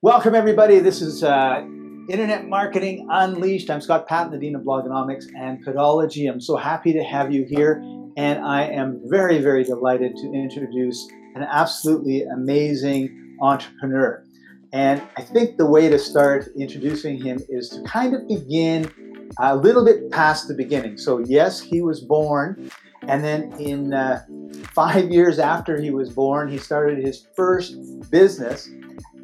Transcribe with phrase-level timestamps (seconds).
[0.00, 0.78] Welcome, everybody.
[0.78, 1.60] This is uh,
[2.08, 3.68] Internet Marketing Unleashed.
[3.68, 6.30] I'm Scott Patton, the Dean of Blogonomics and Podology.
[6.30, 7.82] I'm so happy to have you here,
[8.16, 14.24] and I am very, very delighted to introduce an absolutely amazing entrepreneur.
[14.72, 18.88] And I think the way to start introducing him is to kind of begin
[19.40, 20.96] a little bit past the beginning.
[20.96, 22.70] So, yes, he was born,
[23.02, 24.24] and then in uh,
[24.72, 27.76] five years after he was born, he started his first
[28.12, 28.68] business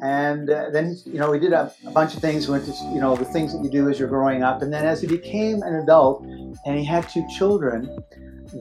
[0.03, 2.99] and uh, then you know we did a, a, bunch of things went to you
[2.99, 4.61] know the things that you do as you're growing up.
[4.61, 6.23] And then as he became an adult
[6.65, 8.03] and he had two children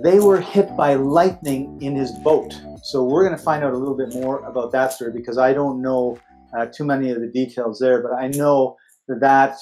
[0.03, 2.59] they were hit by lightning in his boat.
[2.83, 5.53] So we're going to find out a little bit more about that story because i
[5.53, 6.19] don't know
[6.57, 8.77] uh, too many of the details there but i know
[9.09, 9.59] that that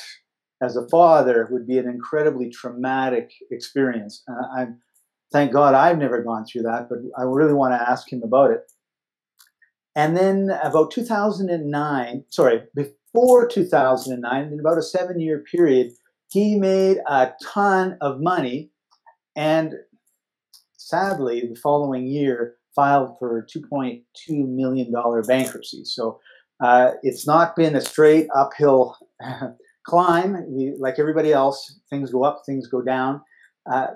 [0.62, 4.22] as a father would be an incredibly traumatic experience.
[4.28, 4.66] Uh, i
[5.32, 8.50] thank god i've never gone through that but i really want to ask him about
[8.50, 8.70] it
[9.96, 15.92] and then about 2009, sorry, before 2009, in about a seven year period,
[16.30, 18.70] he made a ton of money.
[19.36, 19.74] And
[20.76, 24.92] sadly, the following year, filed for $2.2 million
[25.26, 25.84] bankruptcy.
[25.84, 26.20] So
[26.60, 28.96] uh, it's not been a straight uphill
[29.84, 30.44] climb.
[30.48, 33.22] We, like everybody else, things go up, things go down.
[33.70, 33.88] Uh,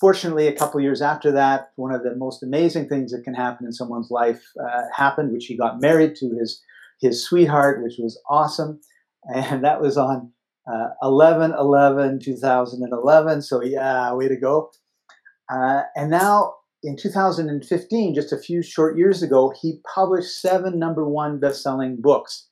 [0.00, 3.66] fortunately, a couple years after that, one of the most amazing things that can happen
[3.66, 6.62] in someone's life uh, happened, which he got married to his
[7.00, 8.80] his sweetheart, which was awesome,
[9.34, 10.32] and that was on
[10.70, 13.42] uh, 11 11 2011.
[13.42, 14.70] So yeah, way to go!
[15.52, 21.06] Uh, and now in 2015, just a few short years ago, he published seven number
[21.06, 22.48] one best-selling books,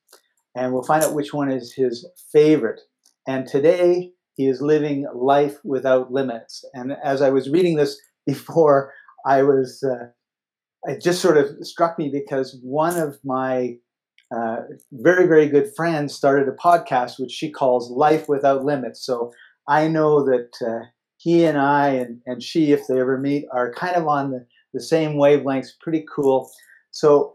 [0.55, 2.81] and we'll find out which one is his favorite.
[3.27, 6.65] And today he is living life without limits.
[6.73, 8.95] And as I was reading this before,
[9.27, 10.07] I was, uh,
[10.85, 13.75] it just sort of struck me because one of my
[14.35, 14.59] uh,
[14.93, 19.05] very, very good friends started a podcast which she calls Life Without Limits.
[19.05, 19.33] So
[19.67, 23.73] I know that uh, he and I and, and she, if they ever meet, are
[23.73, 25.71] kind of on the, the same wavelengths.
[25.81, 26.49] Pretty cool.
[26.93, 27.35] So,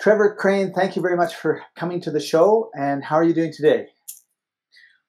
[0.00, 2.70] Trevor Crane, thank you very much for coming to the show.
[2.74, 3.86] And how are you doing today?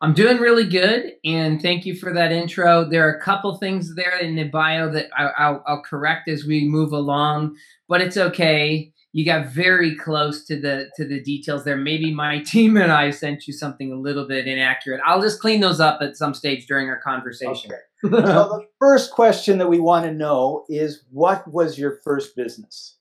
[0.01, 2.83] I'm doing really good, and thank you for that intro.
[2.89, 6.67] There are a couple things there in the bio that I, will correct as we
[6.67, 7.55] move along,
[7.87, 8.91] but it's okay.
[9.13, 11.77] You got very close to the to the details there.
[11.77, 15.01] Maybe my team and I sent you something a little bit inaccurate.
[15.05, 17.71] I'll just clean those up at some stage during our conversation.
[17.71, 18.09] Okay.
[18.09, 22.97] so the first question that we want to know is, what was your first business?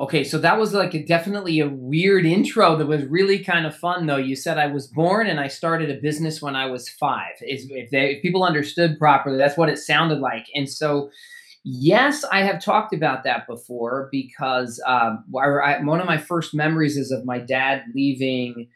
[0.00, 3.76] Okay, so that was like a, definitely a weird intro that was really kind of
[3.76, 4.16] fun, though.
[4.16, 7.34] You said I was born and I started a business when I was five.
[7.46, 10.46] Is If, they, if people understood properly, that's what it sounded like.
[10.54, 11.10] And so,
[11.64, 16.96] yes, I have talked about that before because um, I, one of my first memories
[16.96, 18.68] is of my dad leaving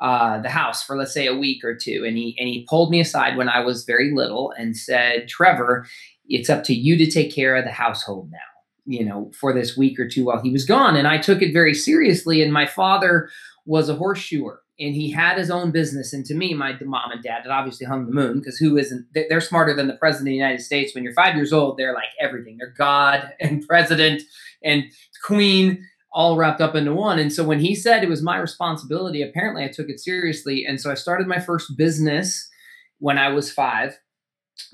[0.00, 2.90] uh, the house for let's say a week or two, and he and he pulled
[2.90, 5.86] me aside when I was very little and said, "Trevor,
[6.26, 8.51] it's up to you to take care of the household now."
[8.84, 10.96] You know, for this week or two while he was gone.
[10.96, 12.42] And I took it very seriously.
[12.42, 13.28] And my father
[13.64, 16.12] was a horseshoer and he had his own business.
[16.12, 19.06] And to me, my mom and dad had obviously hung the moon because who isn't,
[19.14, 20.94] they're smarter than the president of the United States.
[20.94, 22.56] When you're five years old, they're like everything.
[22.58, 24.22] They're God and president
[24.62, 24.84] and
[25.24, 27.18] queen all wrapped up into one.
[27.18, 30.64] And so when he said it was my responsibility, apparently I took it seriously.
[30.66, 32.50] And so I started my first business
[32.98, 33.98] when I was five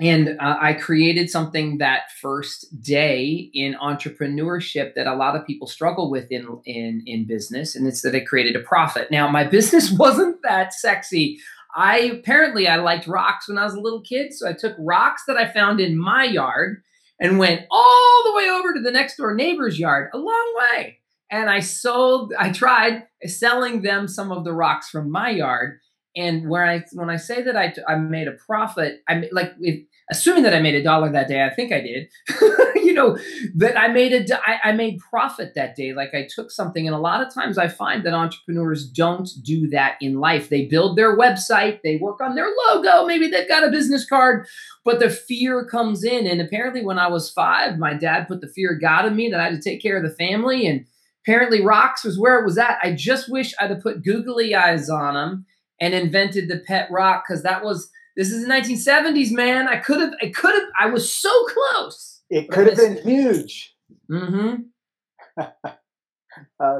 [0.00, 5.66] and uh, I created something that first day in entrepreneurship that a lot of people
[5.66, 9.10] struggle with in in in business, and it's that I created a profit.
[9.10, 11.38] Now, my business wasn't that sexy.
[11.74, 15.22] I apparently I liked rocks when I was a little kid, so I took rocks
[15.26, 16.82] that I found in my yard
[17.20, 20.98] and went all the way over to the next door neighbor's yard, a long way.
[21.30, 25.80] And I sold, I tried selling them some of the rocks from my yard
[26.18, 29.86] and when I when I say that I, I made a profit, I'm like if,
[30.10, 31.44] assuming that I made a dollar that day.
[31.44, 32.08] I think I did.
[32.74, 33.16] you know
[33.54, 35.92] that I made a I, I made profit that day.
[35.92, 39.68] Like I took something, and a lot of times I find that entrepreneurs don't do
[39.70, 40.48] that in life.
[40.48, 44.48] They build their website, they work on their logo, maybe they've got a business card,
[44.84, 46.26] but the fear comes in.
[46.26, 49.30] And apparently, when I was five, my dad put the fear of God in me
[49.30, 50.84] that I had to take care of the family and.
[51.26, 52.78] Apparently, rocks was where it was at.
[52.82, 55.46] I just wish I'd have put googly eyes on them
[55.80, 59.68] and invented the pet rock because that was this is the 1970s, man.
[59.68, 62.22] I could have, I could have, I was so close.
[62.28, 63.76] It could have been huge.
[64.10, 65.40] Mm-hmm.
[66.60, 66.78] uh,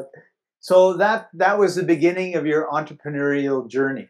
[0.59, 4.09] so that that was the beginning of your entrepreneurial journey.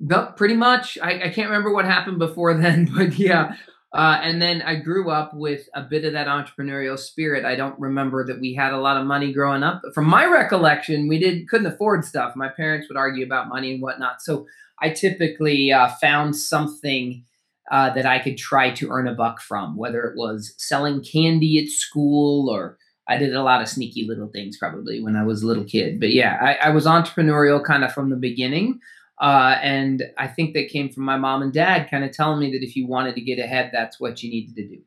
[0.00, 0.98] No, pretty much.
[1.00, 3.54] I, I can't remember what happened before then, but yeah.
[3.94, 7.44] Uh, and then I grew up with a bit of that entrepreneurial spirit.
[7.44, 9.82] I don't remember that we had a lot of money growing up.
[9.94, 12.34] From my recollection, we did couldn't afford stuff.
[12.34, 14.20] My parents would argue about money and whatnot.
[14.20, 14.46] So
[14.82, 17.24] I typically uh, found something
[17.70, 21.62] uh, that I could try to earn a buck from, whether it was selling candy
[21.62, 22.76] at school or
[23.06, 26.00] I did a lot of sneaky little things probably when I was a little kid.
[26.00, 28.80] But yeah, I, I was entrepreneurial kind of from the beginning.
[29.20, 32.50] Uh, and I think that came from my mom and dad kind of telling me
[32.52, 34.82] that if you wanted to get ahead, that's what you needed to do.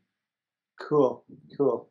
[0.79, 1.23] Cool,
[1.57, 1.89] cool.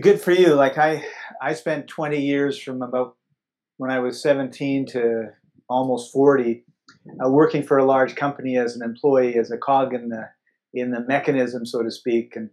[0.00, 0.54] Good for you.
[0.54, 1.04] Like I,
[1.42, 3.16] I spent 20 years from about
[3.76, 5.30] when I was 17 to
[5.68, 6.64] almost 40
[7.24, 10.28] uh, working for a large company as an employee, as a cog in the
[10.72, 12.34] in the mechanism, so to speak.
[12.34, 12.50] And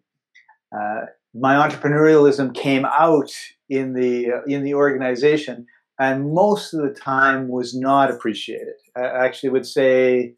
[0.76, 3.32] uh, my entrepreneurialism came out
[3.70, 5.68] in the uh, in the organization,
[6.02, 8.74] and most of the time was not appreciated.
[8.98, 10.34] I actually would say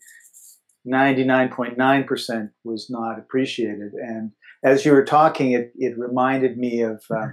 [0.85, 3.93] 99.9% was not appreciated.
[3.93, 7.27] And as you were talking, it, it reminded me of uh,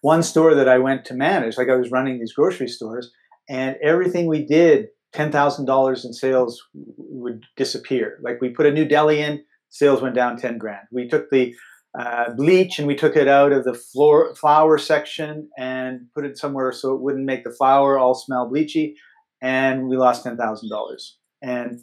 [0.00, 1.58] one store that I went to manage.
[1.58, 3.12] Like I was running these grocery stores,
[3.46, 6.62] and everything we did $10,000 in sales
[6.96, 8.18] would disappear.
[8.22, 10.86] Like we put a new deli in, sales went down 10 grand.
[10.90, 11.54] We took the
[11.98, 16.38] uh, bleach and we took it out of the floor, flour section and put it
[16.38, 18.94] somewhere so it wouldn't make the flour all smell bleachy,
[19.42, 21.10] and we lost $10,000.
[21.42, 21.80] And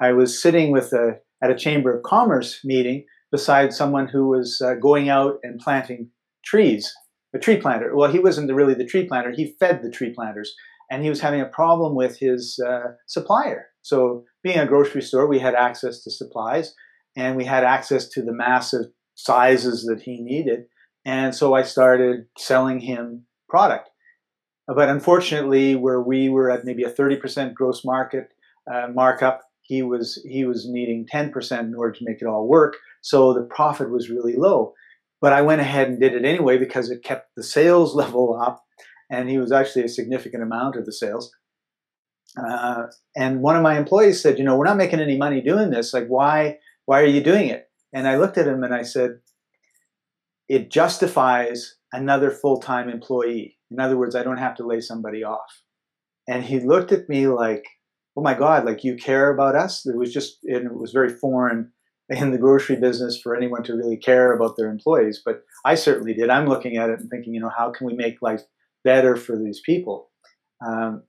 [0.00, 4.60] I was sitting with a, at a Chamber of Commerce meeting beside someone who was
[4.64, 6.10] uh, going out and planting
[6.44, 6.92] trees,
[7.34, 7.94] a tree planter.
[7.94, 10.54] Well, he wasn't really the tree planter, he fed the tree planters
[10.90, 13.66] and he was having a problem with his uh, supplier.
[13.82, 16.74] So, being a grocery store, we had access to supplies
[17.16, 18.86] and we had access to the massive
[19.24, 20.64] sizes that he needed.
[21.04, 23.90] And so I started selling him product.
[24.66, 28.28] But unfortunately, where we were at maybe a 30% gross market
[28.72, 32.76] uh, markup, he was he was needing 10% in order to make it all work.
[33.02, 34.74] So the profit was really low.
[35.20, 38.64] But I went ahead and did it anyway because it kept the sales level up
[39.10, 41.32] and he was actually a significant amount of the sales.
[42.36, 42.84] Uh,
[43.16, 45.92] and one of my employees said, "You know, we're not making any money doing this.
[45.92, 46.58] Like, why?
[46.86, 49.20] Why are you doing it?" And I looked at him and I said,
[50.48, 53.58] "It justifies another full-time employee.
[53.70, 55.62] In other words, I don't have to lay somebody off."
[56.28, 57.64] And he looked at me like,
[58.16, 58.64] "Oh my God!
[58.64, 61.72] Like you care about us?" It was just, it was very foreign
[62.08, 66.12] in the grocery business for anyone to really care about their employees, but I certainly
[66.12, 66.28] did.
[66.28, 68.42] I'm looking at it and thinking, you know, how can we make life
[68.84, 70.10] better for these people.
[70.64, 71.02] Um,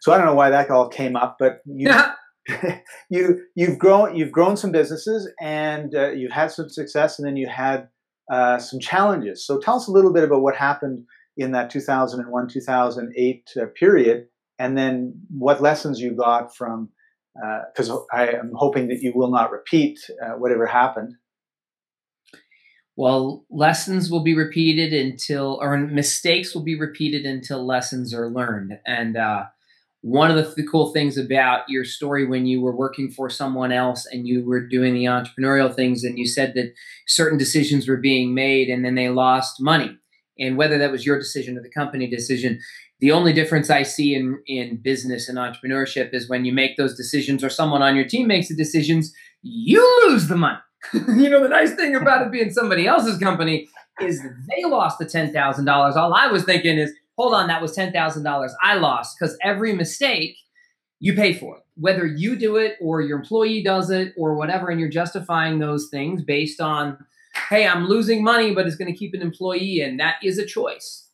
[0.00, 1.88] so I don't know why that all came up, but you
[3.10, 7.36] you you've grown you've grown some businesses and uh, you've had some success, and then
[7.36, 7.88] you had
[8.30, 9.46] uh, some challenges.
[9.46, 11.04] So tell us a little bit about what happened
[11.36, 14.26] in that 2001 2008 uh, period,
[14.58, 16.90] and then what lessons you got from.
[17.72, 21.14] Because uh, I am hoping that you will not repeat uh, whatever happened.
[22.96, 28.78] Well, lessons will be repeated until, or mistakes will be repeated until lessons are learned.
[28.86, 29.44] And uh,
[30.02, 33.70] one of the th- cool things about your story when you were working for someone
[33.72, 36.72] else and you were doing the entrepreneurial things, and you said that
[37.06, 39.96] certain decisions were being made and then they lost money.
[40.38, 42.60] And whether that was your decision or the company decision,
[43.00, 46.96] the only difference I see in, in business and entrepreneurship is when you make those
[46.96, 49.12] decisions or someone on your team makes the decisions,
[49.42, 50.58] you lose the money
[50.94, 53.68] you know, the nice thing about it being somebody else's company
[54.00, 55.96] is they lost the ten thousand dollars.
[55.96, 59.36] All I was thinking is, hold on, that was ten thousand dollars I lost because
[59.42, 60.36] every mistake
[61.00, 64.68] you pay for it, whether you do it or your employee does it or whatever,
[64.70, 66.96] and you're justifying those things based on,
[67.48, 70.46] hey, I'm losing money, but it's going to keep an employee, and that is a
[70.46, 71.08] choice.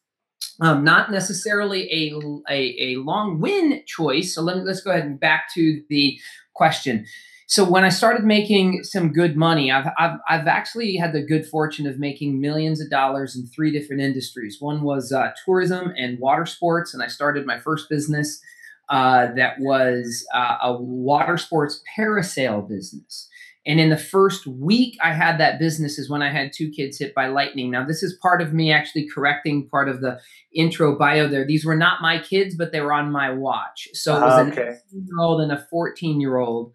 [0.60, 2.14] Um, not necessarily a,
[2.48, 4.34] a, a long win choice.
[4.34, 6.18] So let let's go ahead and back to the
[6.54, 7.06] question.
[7.48, 11.46] So when I started making some good money, I've, I've, I've actually had the good
[11.46, 14.56] fortune of making millions of dollars in three different industries.
[14.58, 18.40] One was uh, tourism and water sports, and I started my first business
[18.88, 23.28] uh, that was uh, a water sports parasail business.
[23.64, 26.98] And in the first week I had that business is when I had two kids
[26.98, 27.70] hit by lightning.
[27.70, 30.20] Now, this is part of me actually correcting part of the
[30.54, 31.44] intro bio there.
[31.44, 33.88] These were not my kids, but they were on my watch.
[33.92, 34.68] So it was okay.
[34.68, 36.72] an 18 year old and a 14 year old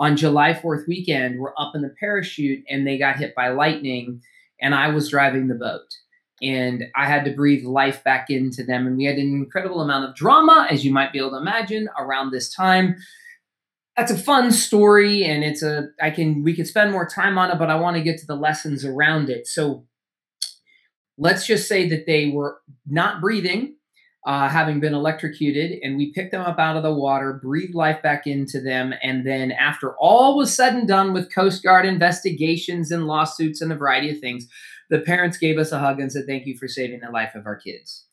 [0.00, 3.50] on July 4th weekend we were up in the parachute and they got hit by
[3.50, 4.22] lightning
[4.60, 5.94] and I was driving the boat.
[6.42, 8.86] And I had to breathe life back into them.
[8.86, 11.88] And we had an incredible amount of drama, as you might be able to imagine,
[11.98, 12.96] around this time.
[13.94, 17.50] That's a fun story, and it's a I can we could spend more time on
[17.50, 19.46] it, but I want to get to the lessons around it.
[19.46, 19.84] So
[21.18, 23.74] let's just say that they were not breathing
[24.26, 28.02] uh, having been electrocuted, and we picked them up out of the water, breathed life
[28.02, 32.90] back into them, and then after all was said and done with Coast Guard investigations
[32.90, 34.46] and lawsuits and a variety of things,
[34.90, 37.46] the parents gave us a hug and said, "Thank you for saving the life of
[37.46, 38.04] our kids."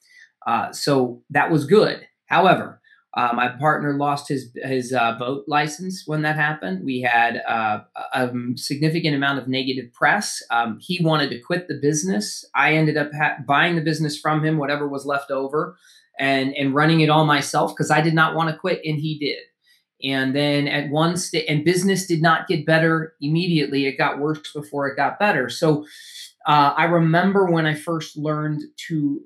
[0.45, 2.07] Uh, so that was good.
[2.27, 2.79] However,
[3.17, 6.85] uh, my partner lost his his uh, boat license when that happened.
[6.85, 7.79] We had uh,
[8.13, 10.43] a significant amount of negative press.
[10.51, 12.45] Um, he wanted to quit the business.
[12.53, 15.77] I ended up ha- buying the business from him, whatever was left over,
[16.19, 19.17] and and running it all myself because I did not want to quit, and he
[19.17, 19.39] did.
[20.07, 23.87] And then at one state, and business did not get better immediately.
[23.87, 25.49] It got worse before it got better.
[25.49, 25.87] So
[26.45, 29.21] uh, I remember when I first learned to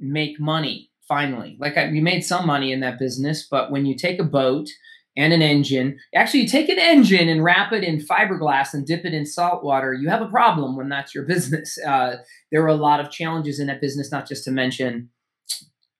[0.00, 1.58] make money finally.
[1.60, 4.70] Like I, we made some money in that business, but when you take a boat
[5.14, 9.04] and an engine, actually you take an engine and wrap it in fiberglass and dip
[9.04, 11.76] it in salt water, you have a problem when that's your business.
[11.86, 12.16] Uh,
[12.50, 15.10] there were a lot of challenges in that business, not just to mention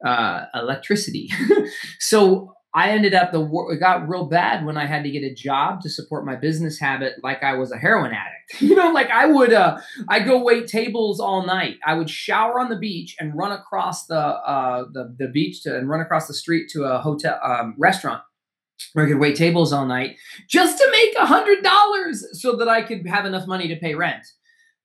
[0.02, 1.28] uh, electricity.
[2.00, 5.34] so I ended up the it got real bad when I had to get a
[5.34, 8.38] job to support my business habit, like I was a heroin addict.
[8.60, 11.78] You know, like I would uh, I go wait tables all night.
[11.86, 15.76] I would shower on the beach and run across the uh, the the beach to
[15.76, 18.22] and run across the street to a hotel um, restaurant
[18.92, 20.16] where I could wait tables all night
[20.48, 23.94] just to make a hundred dollars so that I could have enough money to pay
[23.94, 24.26] rent.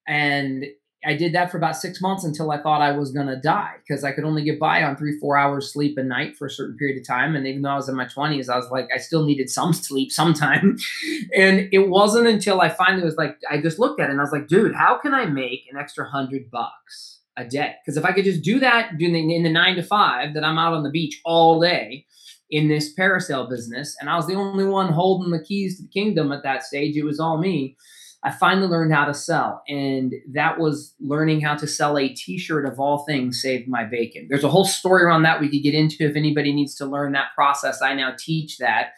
[0.07, 0.65] And
[1.05, 3.75] I did that for about six months until I thought I was going to die
[3.87, 6.51] because I could only get by on three, four hours sleep a night for a
[6.51, 7.35] certain period of time.
[7.35, 9.73] And even though I was in my 20s, I was like, I still needed some
[9.73, 10.77] sleep sometime.
[11.35, 14.23] and it wasn't until I finally was like, I just looked at it and I
[14.23, 17.75] was like, dude, how can I make an extra hundred bucks a day?
[17.85, 20.43] Because if I could just do that in the, in the nine to five that
[20.43, 22.05] I'm out on the beach all day
[22.49, 25.89] in this parasail business, and I was the only one holding the keys to the
[25.89, 27.77] kingdom at that stage, it was all me
[28.23, 29.61] I finally learned how to sell.
[29.67, 33.85] And that was learning how to sell a t shirt of all things saved my
[33.85, 34.27] bacon.
[34.29, 37.11] There's a whole story around that we could get into if anybody needs to learn
[37.13, 37.81] that process.
[37.81, 38.93] I now teach that.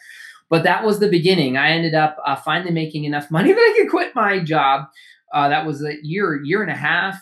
[0.48, 1.56] But that was the beginning.
[1.56, 4.86] I ended up uh, finally making enough money that I could quit my job.
[5.32, 7.16] Uh, that was a year, year and a half.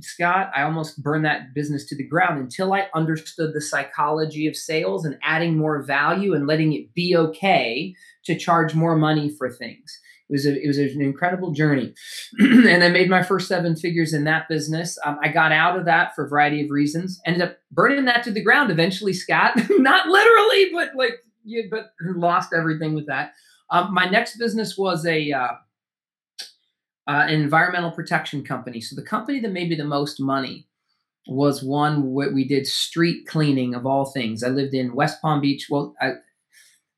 [0.00, 4.54] Scott, I almost burned that business to the ground until I understood the psychology of
[4.54, 7.94] sales and adding more value and letting it be okay
[8.26, 9.98] to charge more money for things.
[10.28, 11.94] It was a, it was an incredible journey,
[12.38, 14.98] and I made my first seven figures in that business.
[15.04, 17.20] Um, I got out of that for a variety of reasons.
[17.24, 19.54] Ended up burning that to the ground eventually, Scott.
[19.70, 21.24] Not literally, but like
[21.70, 23.32] but lost everything with that.
[23.70, 25.48] Um, my next business was a uh,
[27.08, 28.80] uh, an environmental protection company.
[28.80, 30.66] So the company that made me the most money
[31.26, 34.42] was one where we did street cleaning of all things.
[34.42, 35.68] I lived in West Palm Beach.
[35.70, 36.12] Well, I,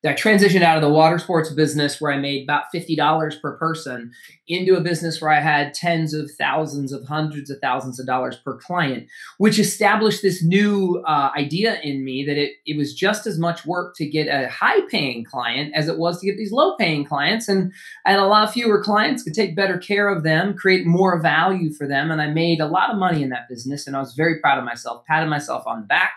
[0.03, 4.13] I transitioned out of the water sports business where I made about $50 per person
[4.49, 8.37] into a business where I had tens of thousands of hundreds of thousands of dollars
[8.37, 13.27] per client, which established this new uh, idea in me that it, it was just
[13.27, 16.53] as much work to get a high paying client as it was to get these
[16.53, 17.47] low paying clients.
[17.47, 17.71] And
[18.07, 21.87] had a lot fewer clients, could take better care of them, create more value for
[21.87, 22.11] them.
[22.11, 23.87] And I made a lot of money in that business.
[23.87, 26.15] And I was very proud of myself, patted myself on the back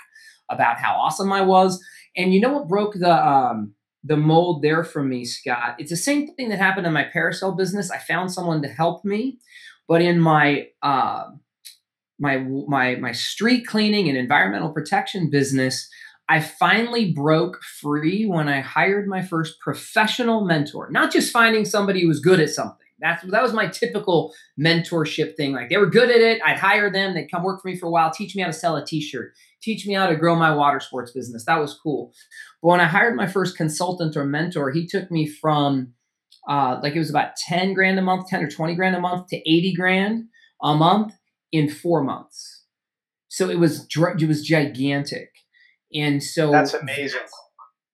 [0.50, 1.84] about how awesome I was
[2.16, 5.76] and you know what broke the um, the mold there for me, Scott?
[5.80, 7.92] It's the same thing that happened in my parasail business.
[7.92, 9.40] I found someone to help me,
[9.88, 11.26] but in my uh,
[12.20, 15.90] my my my street cleaning and environmental protection business,
[16.30, 20.90] I finally broke free when I hired my first professional mentor.
[20.92, 22.78] Not just finding somebody who was good at something.
[23.00, 25.52] That's that was my typical mentorship thing.
[25.52, 26.42] Like they were good at it.
[26.46, 27.14] I'd hire them.
[27.14, 29.34] They'd come work for me for a while, teach me how to sell a t-shirt,
[29.64, 31.46] teach me how to grow my water sports business.
[31.46, 32.14] That was cool.
[32.62, 35.94] But when I hired my first consultant or mentor, he took me from
[36.48, 39.28] uh, like it was about 10 grand a month, 10 or 20 grand a month
[39.28, 40.26] to 80 grand
[40.62, 41.14] a month
[41.52, 42.66] in four months.
[43.30, 45.30] So it was it was gigantic.
[45.94, 47.22] And so that's amazing.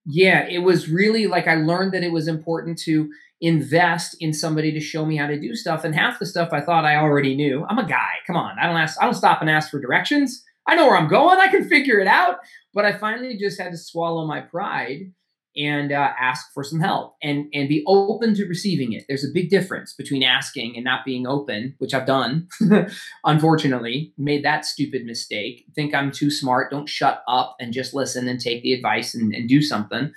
[0.06, 3.10] Yeah, it was really like I learned that it was important to
[3.42, 5.84] invest in somebody to show me how to do stuff.
[5.84, 7.66] And half the stuff I thought I already knew.
[7.70, 8.16] I'm a guy.
[8.28, 8.58] Come on.
[8.60, 10.44] I don't ask, I don't stop and ask for directions.
[10.70, 11.40] I know where I'm going.
[11.40, 12.38] I can figure it out.
[12.76, 15.12] But I finally just had to swallow my pride
[15.60, 19.04] and uh, ask for some help and and be open to receiving it.
[19.08, 22.48] There's a big difference between asking and not being open, which I've done.
[23.26, 25.66] Unfortunately, made that stupid mistake.
[25.76, 26.72] Think I'm too smart.
[26.72, 30.14] Don't shut up and just listen and take the advice and, and do something.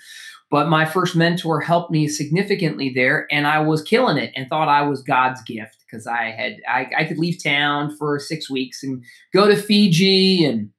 [0.50, 4.68] But my first mentor helped me significantly there, and I was killing it and thought
[4.68, 8.82] I was God's gift because I had I, I could leave town for six weeks
[8.82, 10.70] and go to Fiji and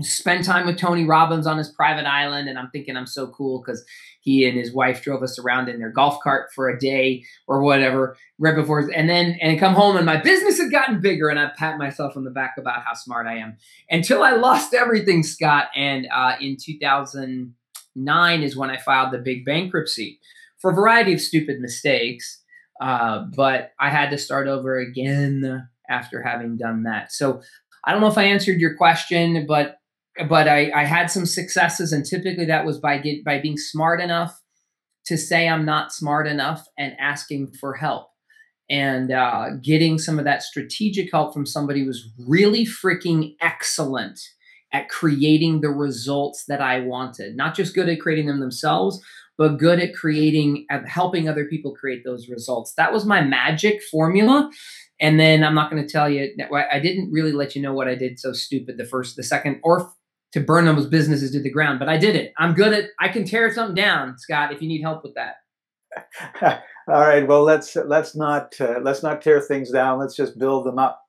[0.00, 2.48] spend time with Tony Robbins on his private island.
[2.48, 3.84] And I'm thinking I'm so cool because
[4.20, 7.62] he and his wife drove us around in their golf cart for a day or
[7.62, 11.38] whatever right before and then and come home and my business had gotten bigger and
[11.38, 13.56] I pat myself on the back about how smart I am
[13.90, 15.68] until I lost everything, Scott.
[15.76, 20.20] And uh, in 2009 is when I filed the big bankruptcy
[20.58, 22.38] for a variety of stupid mistakes.
[22.80, 27.12] Uh, but I had to start over again after having done that.
[27.12, 27.42] So
[27.84, 29.78] I don't know if I answered your question, but
[30.28, 34.00] but I, I had some successes, and typically that was by get by being smart
[34.00, 34.38] enough
[35.06, 38.08] to say I'm not smart enough and asking for help
[38.70, 44.18] and uh, getting some of that strategic help from somebody was really freaking excellent
[44.72, 47.36] at creating the results that I wanted.
[47.36, 49.02] Not just good at creating them themselves,
[49.36, 52.72] but good at creating, at helping other people create those results.
[52.76, 54.50] That was my magic formula.
[55.00, 57.88] And then I'm not going to tell you, I didn't really let you know what
[57.88, 59.92] I did so stupid the first, the second, or
[60.32, 61.78] to burn those businesses to the ground.
[61.78, 62.32] But I did it.
[62.38, 62.90] I'm good at.
[63.00, 64.52] I can tear something down, Scott.
[64.52, 65.36] If you need help with that.
[66.88, 67.26] All right.
[67.26, 69.98] Well, let's let's not uh, let's not tear things down.
[69.98, 71.00] Let's just build them up.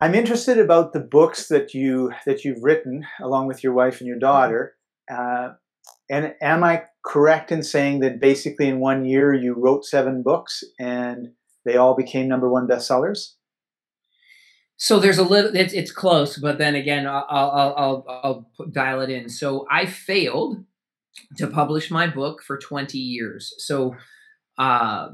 [0.00, 4.08] I'm interested about the books that you that you've written along with your wife and
[4.08, 4.74] your daughter.
[5.10, 5.50] Uh,
[6.10, 10.62] and am I correct in saying that basically in one year you wrote seven books
[10.78, 11.28] and
[11.64, 13.34] they all became number one bestsellers?
[14.78, 15.54] So there's a little.
[15.54, 19.28] It's it's close, but then again, I'll I'll I'll, I'll dial it in.
[19.28, 20.64] So I failed
[21.36, 23.54] to publish my book for 20 years.
[23.58, 23.96] So,
[24.56, 25.08] uh,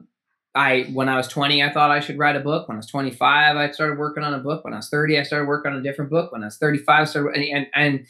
[0.55, 2.69] I when I was 20, I thought I should write a book.
[2.69, 4.65] When I was 25, I started working on a book.
[4.65, 6.31] When I was 30, I started working on a different book.
[6.31, 8.07] When I was 35, I started and and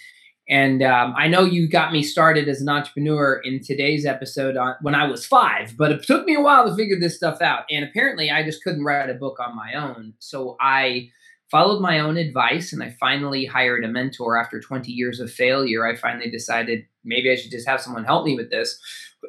[0.49, 4.75] and um, I know you got me started as an entrepreneur in today's episode on
[4.83, 7.63] when I was five, but it took me a while to figure this stuff out.
[7.71, 10.15] And apparently, I just couldn't write a book on my own.
[10.19, 11.11] So I
[11.55, 15.87] followed my own advice and I finally hired a mentor after 20 years of failure.
[15.87, 18.77] I finally decided maybe I should just have someone help me with this.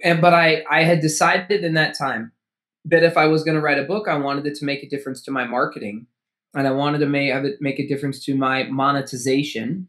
[0.03, 2.31] And but I I had decided in that time
[2.85, 4.89] that if I was going to write a book, I wanted it to make a
[4.89, 6.07] difference to my marketing
[6.55, 9.87] and I wanted to make, make a difference to my monetization.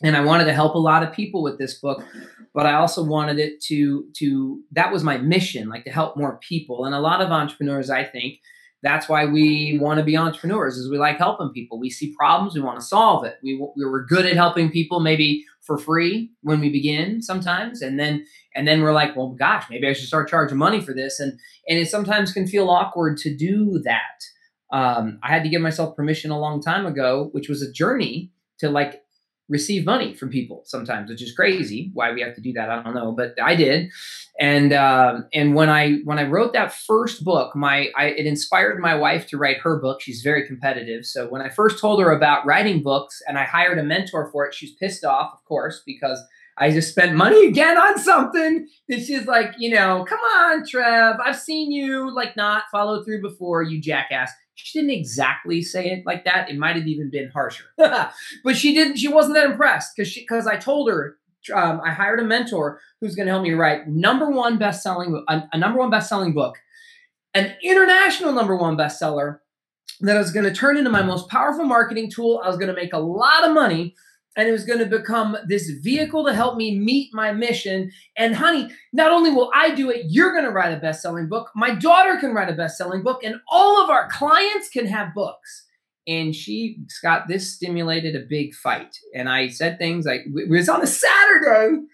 [0.00, 2.04] And I wanted to help a lot of people with this book,
[2.52, 6.38] but I also wanted it to to that was my mission, like to help more
[6.38, 6.84] people.
[6.84, 8.38] And a lot of entrepreneurs, I think,
[8.84, 12.54] that's why we want to be entrepreneurs is we like helping people we see problems
[12.54, 16.30] we want to solve it we, we were good at helping people maybe for free
[16.42, 18.24] when we begin sometimes and then
[18.54, 21.32] and then we're like well gosh maybe i should start charging money for this and
[21.68, 24.20] and it sometimes can feel awkward to do that
[24.70, 28.30] um, i had to give myself permission a long time ago which was a journey
[28.58, 29.00] to like
[29.48, 31.90] receive money from people sometimes, which is crazy.
[31.92, 33.90] Why we have to do that, I don't know, but I did.
[34.40, 38.80] And um, and when I when I wrote that first book, my I, it inspired
[38.80, 40.00] my wife to write her book.
[40.00, 43.78] She's very competitive, so when I first told her about writing books and I hired
[43.78, 46.20] a mentor for it, she's pissed off, of course, because
[46.56, 48.66] I just spent money again on something.
[48.88, 53.22] And she's like, you know, come on, Trev, I've seen you like not follow through
[53.22, 54.32] before, you jackass.
[54.56, 56.48] She didn't exactly say it like that.
[56.48, 58.98] It might have even been harsher, but she didn't.
[58.98, 61.18] She wasn't that impressed because she because I told her
[61.52, 65.24] um, I hired a mentor who's going to help me write number one best selling
[65.28, 66.56] a, a number one best selling book,
[67.34, 69.38] an international number one bestseller
[70.00, 72.40] that I was going to turn into my most powerful marketing tool.
[72.42, 73.94] I was going to make a lot of money
[74.36, 77.90] and it was going to become this vehicle to help me meet my mission.
[78.16, 81.28] And honey, not only will I do it, you're going to write a best selling
[81.28, 81.50] book.
[81.54, 85.14] My daughter can write a best selling book, and all of our clients can have
[85.14, 85.66] books.
[86.06, 88.98] And she, Scott, this stimulated a big fight.
[89.14, 91.84] And I said things like, it was on a Saturday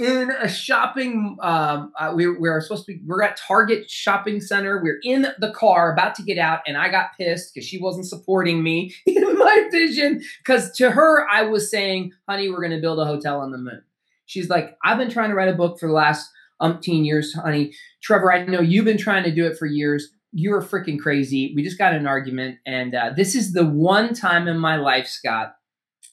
[0.00, 1.36] in a shopping.
[1.40, 3.00] Um, uh, we, we were supposed to be.
[3.06, 4.82] We're at Target shopping center.
[4.82, 8.06] We're in the car about to get out, and I got pissed because she wasn't
[8.06, 10.22] supporting me in my vision.
[10.38, 13.58] Because to her, I was saying, "Honey, we're going to build a hotel on the
[13.58, 13.82] moon."
[14.24, 16.30] She's like, "I've been trying to write a book for the last
[16.62, 17.72] umpteen years, honey.
[18.02, 21.52] Trevor, I know you've been trying to do it for years." You're freaking crazy.
[21.54, 25.06] We just got an argument, and uh, this is the one time in my life,
[25.06, 25.54] Scott,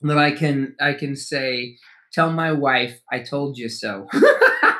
[0.01, 1.77] that I can I can say
[2.13, 4.07] tell my wife I told you so.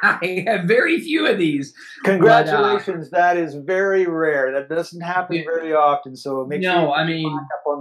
[0.03, 1.73] I have very few of these.
[2.03, 3.09] Congratulations!
[3.09, 4.51] But, uh, that is very rare.
[4.53, 6.15] That doesn't happen very often.
[6.15, 7.39] So make no, sure I mean,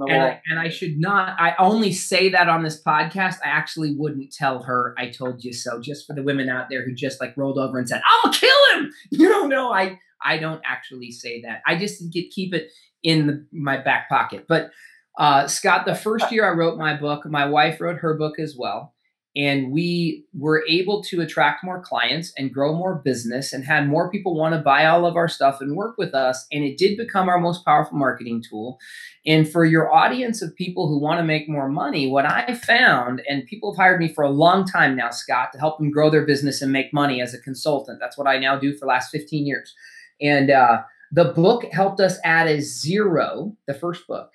[0.08, 1.38] and I, and I should not.
[1.38, 3.36] I only say that on this podcast.
[3.44, 5.80] I actually wouldn't tell her I told you so.
[5.80, 8.38] Just for the women out there who just like rolled over and said, "I'm gonna
[8.38, 9.72] kill him." You don't know.
[9.72, 11.62] I I don't actually say that.
[11.66, 12.70] I just get keep it
[13.02, 14.46] in the, my back pocket.
[14.48, 14.70] But
[15.18, 18.56] uh, Scott, the first year I wrote my book, my wife wrote her book as
[18.56, 18.94] well
[19.36, 24.10] and we were able to attract more clients and grow more business and had more
[24.10, 26.96] people want to buy all of our stuff and work with us and it did
[26.96, 28.78] become our most powerful marketing tool
[29.26, 33.22] and for your audience of people who want to make more money what i found
[33.28, 36.08] and people have hired me for a long time now scott to help them grow
[36.08, 38.86] their business and make money as a consultant that's what i now do for the
[38.86, 39.74] last 15 years
[40.20, 44.30] and uh, the book helped us add a zero the first book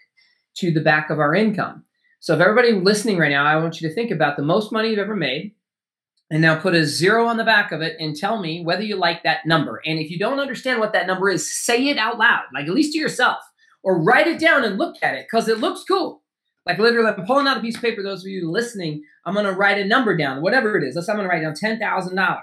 [0.56, 1.84] to the back of our income
[2.22, 4.90] so if everybody listening right now, I want you to think about the most money
[4.90, 5.56] you've ever made
[6.30, 8.96] and now put a zero on the back of it and tell me whether you
[8.96, 9.82] like that number.
[9.88, 12.76] And if you don't understand what that number is, say it out loud, like at
[12.76, 13.40] least to yourself,
[13.82, 16.22] or write it down and look at it because it looks cool.
[16.68, 18.04] Like literally, I'm pulling out a piece of paper.
[18.04, 20.94] Those of you listening, I'm going to write a number down, whatever it is.
[20.94, 22.40] Let's say I'm going to write down $10,000,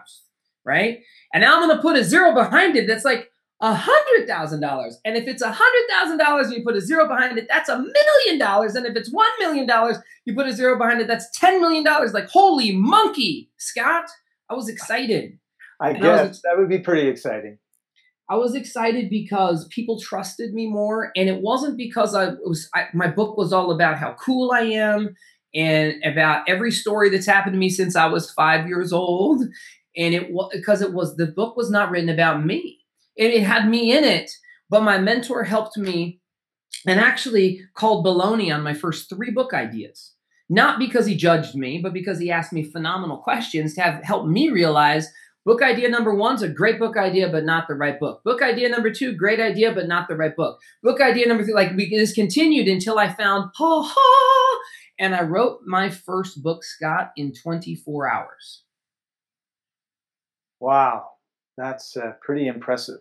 [0.65, 0.99] right?
[1.33, 4.61] And now I'm going to put a zero behind it that's like a hundred thousand
[4.61, 4.99] dollars.
[5.05, 7.69] And if it's a hundred thousand dollars and you put a zero behind it, that's
[7.69, 8.75] a million dollars.
[8.75, 11.85] And if it's one million dollars, you put a zero behind it, that's ten million
[11.85, 12.13] dollars.
[12.13, 14.09] Like holy monkey, Scott!
[14.49, 15.39] I was excited.
[15.81, 17.59] I and guess I that would be pretty exciting.
[18.31, 22.69] I was excited because people trusted me more, and it wasn't because I was.
[22.75, 25.17] I, my book was all about how cool I am
[25.55, 29.43] and about every story that's happened to me since I was five years old.
[29.97, 32.79] And it was because it was the book was not written about me
[33.19, 34.31] it, it had me in it,
[34.71, 36.21] but my mentor helped me
[36.87, 40.15] and actually called baloney on my first three book ideas.
[40.49, 44.29] Not because he judged me, but because he asked me phenomenal questions to have helped
[44.29, 45.09] me realize
[45.45, 48.23] book idea number one's a great book idea, but not the right book.
[48.25, 50.59] Book idea number two, great idea, but not the right book.
[50.83, 54.59] Book idea number three, like we just continued until I found ha,
[54.99, 58.63] and I wrote my first book, Scott, in 24 hours.
[60.61, 61.09] Wow,
[61.57, 63.01] that's uh, pretty impressive.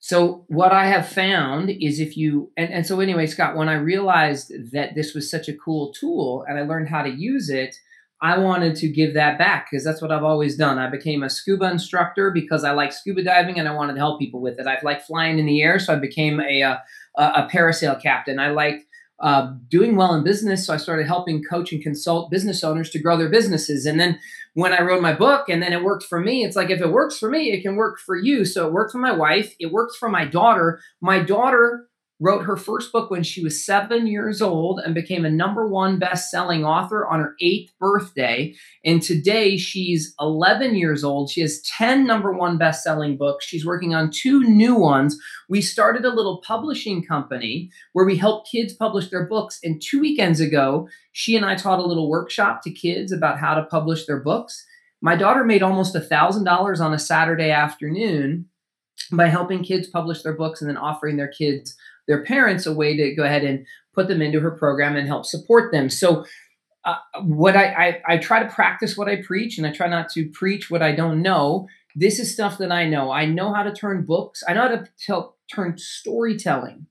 [0.00, 3.74] So what I have found is if you and, and so anyway, Scott, when I
[3.74, 7.74] realized that this was such a cool tool and I learned how to use it,
[8.22, 10.78] I wanted to give that back because that's what I've always done.
[10.78, 14.20] I became a scuba instructor because I like scuba diving and I wanted to help
[14.20, 14.66] people with it.
[14.66, 16.82] I like flying in the air, so I became a a,
[17.16, 18.38] a parasail captain.
[18.38, 18.86] I like
[19.20, 23.00] uh, doing well in business, so I started helping coach and consult business owners to
[23.00, 23.84] grow their businesses.
[23.84, 24.20] And then
[24.58, 26.90] when I wrote my book and then it worked for me, it's like if it
[26.90, 28.44] works for me, it can work for you.
[28.44, 30.80] So it worked for my wife, it works for my daughter.
[31.00, 31.86] My daughter
[32.20, 35.98] wrote her first book when she was seven years old and became a number one
[35.98, 38.52] best-selling author on her eighth birthday.
[38.84, 41.30] And today she's 11 years old.
[41.30, 43.44] She has 10 number one best-selling books.
[43.44, 45.18] She's working on two new ones.
[45.48, 49.60] We started a little publishing company where we help kids publish their books.
[49.62, 53.54] And two weekends ago she and i taught a little workshop to kids about how
[53.54, 54.64] to publish their books.
[55.00, 58.46] My daughter made almost a thousand dollars on a saturday afternoon
[59.12, 61.76] by helping kids publish their books and then offering their kids
[62.08, 65.26] their parents a way to go ahead and put them into her program and help
[65.26, 65.88] support them.
[65.88, 66.24] So,
[66.84, 70.08] uh, what I, I, I try to practice what I preach, and I try not
[70.10, 71.68] to preach what I don't know.
[71.94, 73.10] This is stuff that I know.
[73.10, 74.42] I know how to turn books.
[74.48, 76.86] I know how to turn storytelling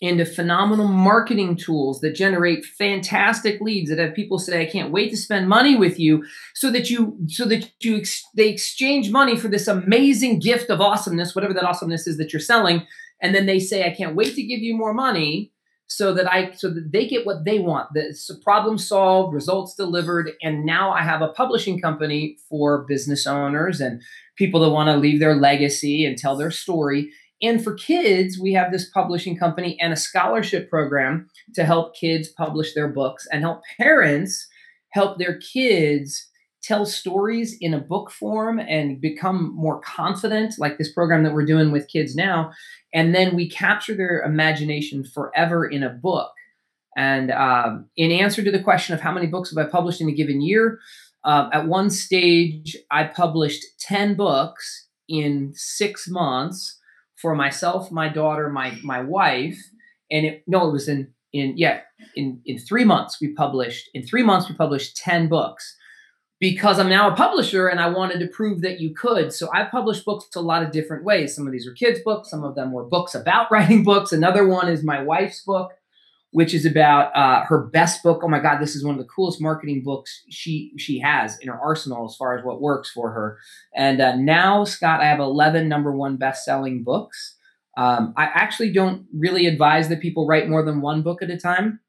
[0.00, 5.10] into phenomenal marketing tools that generate fantastic leads that have people say i can't wait
[5.10, 9.36] to spend money with you so that you so that you ex- they exchange money
[9.36, 12.86] for this amazing gift of awesomeness whatever that awesomeness is that you're selling
[13.22, 15.52] and then they say i can't wait to give you more money
[15.90, 17.92] so that i so that they get what they want.
[17.92, 23.80] The problem solved results delivered and now i have a publishing company for business owners
[23.80, 24.00] and
[24.36, 27.10] people that want to leave their legacy and tell their story.
[27.42, 32.28] And for kids we have this publishing company and a scholarship program to help kids
[32.28, 34.46] publish their books and help parents
[34.92, 36.29] help their kids
[36.62, 41.46] tell stories in a book form and become more confident, like this program that we're
[41.46, 42.52] doing with kids now.
[42.92, 46.32] And then we capture their imagination forever in a book.
[46.96, 50.08] And um, in answer to the question of how many books have I published in
[50.08, 50.80] a given year,
[51.24, 56.78] uh, at one stage I published 10 books in six months
[57.16, 59.58] for myself, my daughter, my my wife,
[60.10, 61.80] and it no, it was in in yeah
[62.16, 65.76] in in three months we published in three months we published 10 books
[66.40, 69.32] because I'm now a publisher and I wanted to prove that you could.
[69.32, 71.36] So I published books a lot of different ways.
[71.36, 74.10] Some of these were kids' books, some of them were books about writing books.
[74.12, 75.72] Another one is my wife's book,
[76.30, 78.22] which is about uh, her best book.
[78.24, 81.48] Oh my God, this is one of the coolest marketing books she she has in
[81.48, 83.38] her arsenal as far as what works for her.
[83.74, 87.36] And uh, now, Scott, I have 11 number one best selling books.
[87.76, 91.38] Um, I actually don't really advise that people write more than one book at a
[91.38, 91.80] time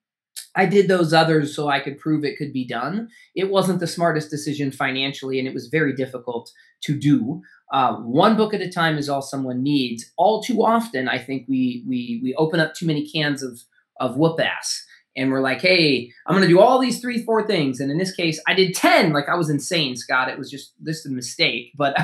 [0.55, 3.09] I did those others so I could prove it could be done.
[3.35, 6.51] It wasn't the smartest decision financially, and it was very difficult
[6.83, 7.41] to do.
[7.71, 10.11] Uh, one book at a time is all someone needs.
[10.17, 13.61] All too often, I think we we we open up too many cans of
[13.99, 14.85] of whoop ass,
[15.15, 17.79] and we're like, hey, I'm going to do all these three, four things.
[17.79, 19.11] And in this case, I did 10.
[19.11, 20.29] Like I was insane, Scott.
[20.29, 21.93] It was just this a mistake, but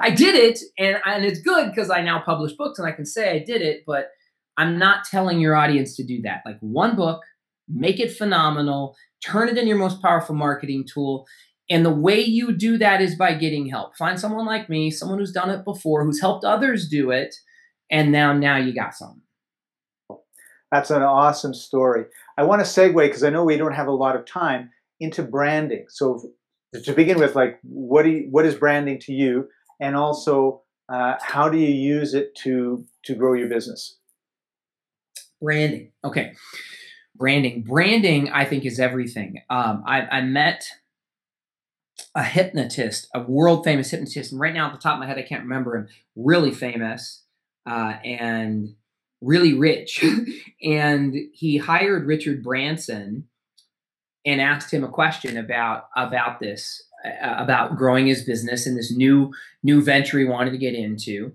[0.00, 0.60] I did it.
[0.78, 3.62] And, and it's good because I now publish books and I can say I did
[3.62, 4.10] it, but
[4.56, 6.42] I'm not telling your audience to do that.
[6.46, 7.20] Like one book,
[7.68, 11.26] make it phenomenal, turn it in your most powerful marketing tool.
[11.68, 13.96] And the way you do that is by getting help.
[13.96, 17.34] Find someone like me, someone who's done it before, who's helped others do it,
[17.90, 19.22] and now now you got something.
[20.70, 22.04] That's an awesome story.
[22.36, 25.22] I want to segue because I know we don't have a lot of time into
[25.22, 25.86] branding.
[25.88, 26.30] So
[26.84, 29.48] to begin with, like what do you, what is branding to you,
[29.80, 33.98] and also uh, how do you use it to to grow your business?
[35.40, 35.92] Branding.
[36.04, 36.32] Okay.
[37.16, 37.62] Branding.
[37.62, 39.42] Branding, I think, is everything.
[39.50, 40.66] Um, I, I met
[42.14, 45.18] a hypnotist, a world famous hypnotist, and right now, at the top of my head,
[45.18, 45.88] I can't remember him.
[46.14, 47.22] Really famous
[47.66, 48.74] uh, and
[49.20, 50.04] really rich.
[50.62, 53.28] and he hired Richard Branson
[54.24, 58.92] and asked him a question about about this, uh, about growing his business and this
[58.92, 61.32] new new venture he wanted to get into.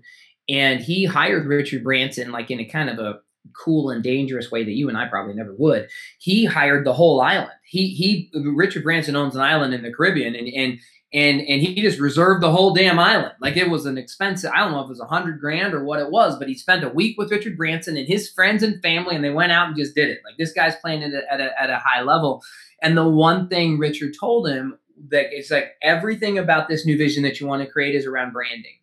[0.48, 3.20] And he hired Richard Branson like in a kind of a
[3.56, 5.88] cool and dangerous way that you and I probably never would.
[6.18, 7.50] He hired the whole island.
[7.64, 10.78] He he Richard Branson owns an island in the Caribbean and and
[11.12, 13.32] and and he just reserved the whole damn island.
[13.40, 14.50] Like it was an expensive.
[14.54, 16.54] I don't know if it was a hundred grand or what it was, but he
[16.54, 19.68] spent a week with Richard Branson and his friends and family, and they went out
[19.68, 20.20] and just did it.
[20.24, 22.42] Like this guy's playing a, at a, at a high level.
[22.80, 24.78] And the one thing Richard told him
[25.08, 28.32] that it's like everything about this new vision that you want to create is around
[28.32, 28.78] branding,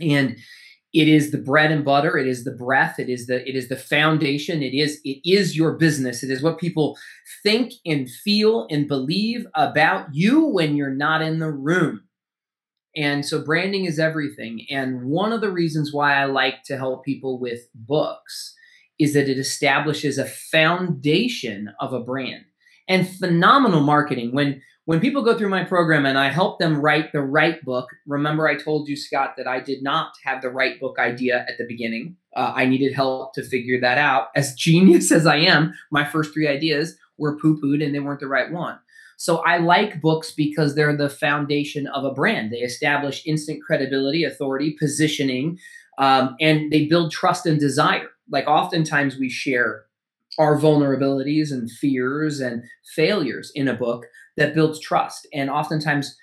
[0.00, 0.36] and
[0.94, 2.16] it is the bread and butter.
[2.16, 2.98] It is the breath.
[2.98, 4.62] It is the it is the foundation.
[4.62, 6.22] It is it is your business.
[6.22, 6.96] It is what people
[7.42, 12.04] think and feel and believe about you when you're not in the room.
[12.96, 14.66] And so branding is everything.
[14.70, 18.54] And one of the reasons why i like to help people with books
[18.98, 22.44] is that it establishes a foundation of a brand
[22.88, 24.34] and phenomenal marketing.
[24.34, 27.90] When when people go through my program and I help them write the right book,
[28.06, 31.58] remember I told you, Scott, that I did not have the right book idea at
[31.58, 32.16] the beginning.
[32.34, 34.28] Uh, I needed help to figure that out.
[34.34, 38.20] As genius as I am, my first three ideas were poo pooed and they weren't
[38.20, 38.78] the right one.
[39.18, 42.50] So I like books because they're the foundation of a brand.
[42.50, 45.58] They establish instant credibility, authority, positioning,
[45.98, 48.08] um, and they build trust and desire.
[48.30, 49.84] Like oftentimes we share
[50.38, 52.62] our vulnerabilities and fears and
[52.94, 54.06] failures in a book
[54.38, 55.26] that builds trust.
[55.32, 56.16] And oftentimes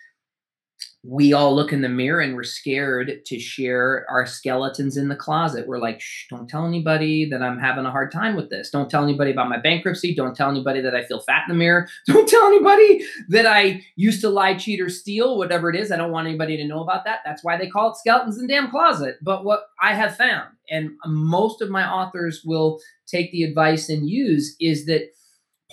[1.07, 5.15] we all look in the mirror and we're scared to share our skeletons in the
[5.15, 5.67] closet.
[5.67, 6.01] We're like,
[6.31, 8.71] don't tell anybody that I'm having a hard time with this.
[8.71, 10.15] Don't tell anybody about my bankruptcy.
[10.15, 11.87] Don't tell anybody that I feel fat in the mirror.
[12.07, 15.91] Don't tell anybody that I used to lie, cheat, or steal, whatever it is.
[15.91, 17.19] I don't want anybody to know about that.
[17.23, 19.17] That's why they call it skeletons in the damn closet.
[19.21, 24.09] But what I have found, and most of my authors will take the advice and
[24.09, 25.09] use, is that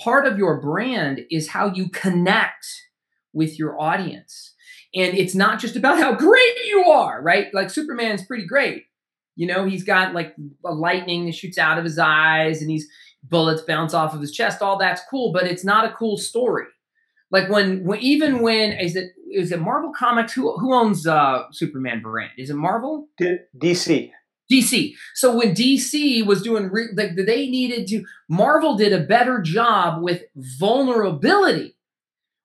[0.02, 2.66] part of your brand is how you connect
[3.32, 4.54] with your audience.
[4.94, 7.46] And it's not just about how great you are, right?
[7.52, 8.84] Like Superman's pretty great.
[9.36, 10.34] You know, he's got like
[10.64, 12.86] a lightning that shoots out of his eyes and he's
[13.22, 14.60] bullets bounce off of his chest.
[14.60, 16.66] All that's cool, but it's not a cool story.
[17.30, 20.34] Like when, when even when is it is it Marvel Comics?
[20.34, 22.32] Who who owns uh Superman brand?
[22.36, 23.08] Is it Marvel?
[23.16, 24.10] D- DC.
[24.52, 24.94] DC.
[25.14, 30.02] So when DC was doing re- like they needed to Marvel did a better job
[30.02, 31.76] with vulnerability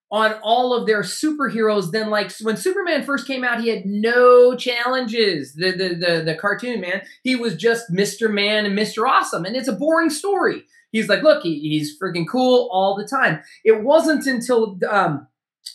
[0.09, 4.55] on all of their superheroes than like when Superman first came out he had no
[4.55, 8.31] challenges the the the, the cartoon man he was just Mr.
[8.31, 9.07] Man and Mr.
[9.07, 13.07] Awesome and it's a boring story he's like look he, he's freaking cool all the
[13.07, 15.27] time it wasn't until um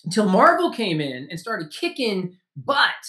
[0.04, 3.04] until Marvel came in and started kicking butt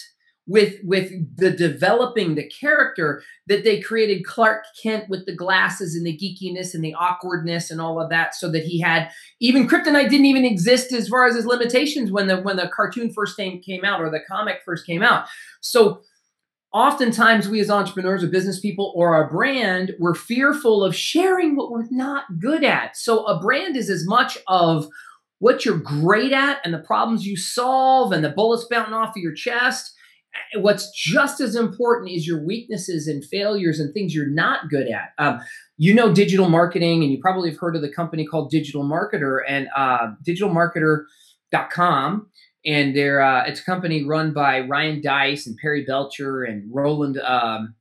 [0.45, 6.05] with with the developing the character that they created Clark Kent with the glasses and
[6.05, 10.09] the geekiness and the awkwardness and all of that so that he had even kryptonite
[10.09, 13.61] didn't even exist as far as his limitations when the when the cartoon first came,
[13.61, 15.27] came out or the comic first came out.
[15.61, 16.01] So
[16.73, 21.71] oftentimes we as entrepreneurs or business people or our brand we're fearful of sharing what
[21.71, 22.97] we're not good at.
[22.97, 24.89] So a brand is as much of
[25.39, 29.21] what you're great at and the problems you solve and the bullets bouncing off of
[29.21, 29.93] your chest
[30.55, 35.13] what's just as important is your weaknesses and failures and things you're not good at.
[35.17, 35.39] Um,
[35.77, 39.39] you know digital marketing, and you probably have heard of the company called Digital Marketer
[39.47, 42.27] and uh, digitalmarketer.com.
[42.65, 47.19] And they're uh, it's a company run by Ryan Deiss and Perry Belcher and Roland.
[47.19, 47.75] Um,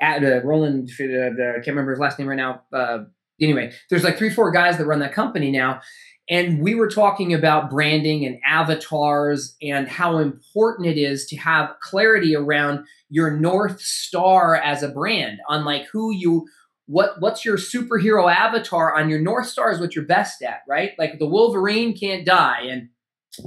[0.00, 2.62] at uh, Roland, I can't remember his last name right now.
[2.72, 3.04] Uh,
[3.40, 5.80] anyway, there's like three, four guys that run that company now,
[6.28, 11.74] and we were talking about branding and avatars and how important it is to have
[11.82, 16.46] clarity around your North Star as a brand on like who you
[16.86, 20.92] what what's your superhero avatar on your north star is what you're best at right?
[20.98, 22.88] Like the wolverine can't die and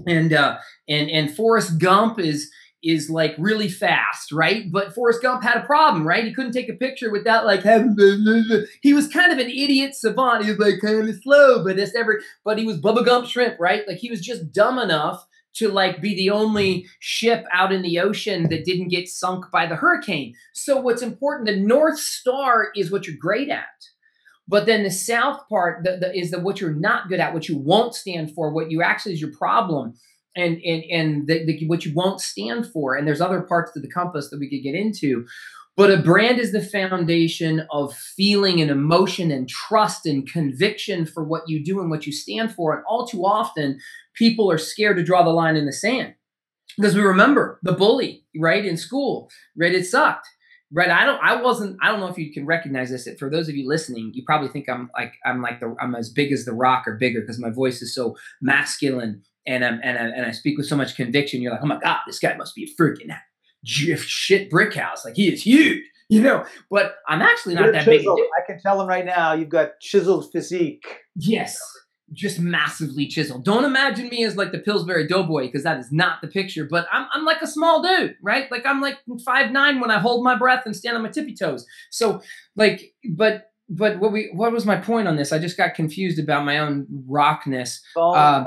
[0.07, 0.57] and uh
[0.89, 2.49] and and forrest gump is
[2.83, 4.71] is like really fast, right?
[4.71, 6.23] But Forrest Gump had a problem, right?
[6.23, 7.95] He couldn't take a picture without like having.
[8.81, 10.45] He was kind of an idiot savant.
[10.45, 12.17] He was like kind of slow, but this every.
[12.43, 13.87] But he was Bubba Gump shrimp, right?
[13.87, 17.99] Like he was just dumb enough to like be the only ship out in the
[17.99, 20.35] ocean that didn't get sunk by the hurricane.
[20.53, 21.47] So what's important?
[21.47, 23.65] The North Star is what you're great at.
[24.47, 27.49] But then the south part the, the, is the what you're not good at, what
[27.49, 29.95] you won't stand for, what you actually is your problem
[30.37, 32.95] and and and the, the, what you won't stand for.
[32.95, 35.25] And there's other parts to the compass that we could get into.
[35.75, 41.23] But a brand is the foundation of feeling and emotion and trust and conviction for
[41.23, 42.75] what you do and what you stand for.
[42.75, 43.79] And all too often,
[44.15, 46.15] people are scared to draw the line in the sand
[46.77, 49.73] because we remember the bully, right, in school, right?
[49.73, 50.27] It sucked.
[50.69, 51.23] Right, I don't.
[51.23, 51.77] I wasn't.
[51.81, 53.07] I don't know if you can recognize this.
[53.17, 56.09] For those of you listening, you probably think I'm like I'm like the I'm as
[56.09, 59.97] big as the Rock or bigger because my voice is so masculine and I'm, and
[59.97, 61.41] I, and I speak with so much conviction.
[61.41, 63.15] You're like, oh my god, this guy must be a freaking
[63.63, 65.05] shit brick house.
[65.05, 66.45] Like he is huge, you know.
[66.69, 68.17] But I'm actually not You're that chiseled.
[68.17, 68.27] big.
[68.37, 69.33] I can tell him right now.
[69.33, 70.85] You've got chiseled physique.
[71.15, 71.59] Yes,
[72.13, 73.43] just massively chiseled.
[73.43, 76.65] Don't imagine me as like the Pillsbury Doughboy because that is not the picture.
[76.69, 78.51] But I'm I'm like a small dude, right?
[78.51, 81.35] Like I'm like five nine when I hold my breath and stand on my tippy
[81.35, 81.65] toes.
[81.89, 82.21] So
[82.55, 85.31] like, but but what we what was my point on this?
[85.31, 87.81] I just got confused about my own rockness.
[88.15, 88.45] Um,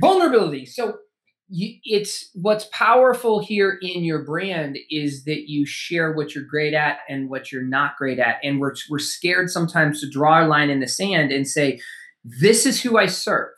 [0.00, 0.66] vulnerability.
[0.66, 0.98] So
[1.48, 6.74] you, it's what's powerful here in your brand is that you share what you're great
[6.74, 8.36] at and what you're not great at.
[8.42, 11.80] And we're, we're scared sometimes to draw a line in the sand and say
[12.24, 13.50] this is who i serve.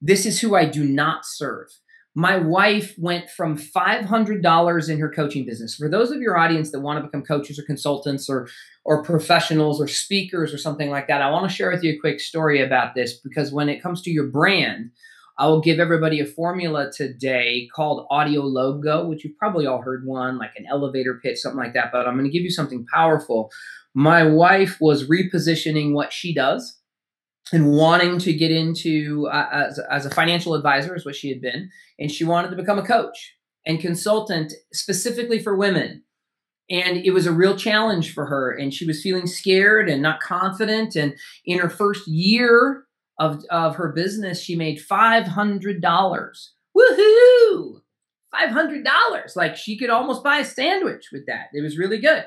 [0.00, 1.68] This is who i do not serve.
[2.14, 5.74] My wife went from $500 in her coaching business.
[5.74, 8.48] For those of your audience that want to become coaches or consultants or
[8.86, 12.00] or professionals or speakers or something like that i want to share with you a
[12.00, 14.90] quick story about this because when it comes to your brand
[15.38, 20.06] I will give everybody a formula today called Audio Logo, which you've probably all heard
[20.06, 21.92] one, like an elevator pitch, something like that.
[21.92, 23.50] But I'm going to give you something powerful.
[23.94, 26.80] My wife was repositioning what she does
[27.52, 31.42] and wanting to get into uh, as, as a financial advisor, is what she had
[31.42, 31.70] been.
[31.98, 33.34] And she wanted to become a coach
[33.66, 36.02] and consultant specifically for women.
[36.70, 38.50] And it was a real challenge for her.
[38.50, 40.96] And she was feeling scared and not confident.
[40.96, 42.85] And in her first year
[43.18, 46.48] of, of her business, she made $500.
[46.76, 47.80] Woohoo!
[48.34, 49.36] $500.
[49.36, 51.46] Like she could almost buy a sandwich with that.
[51.52, 52.24] It was really good.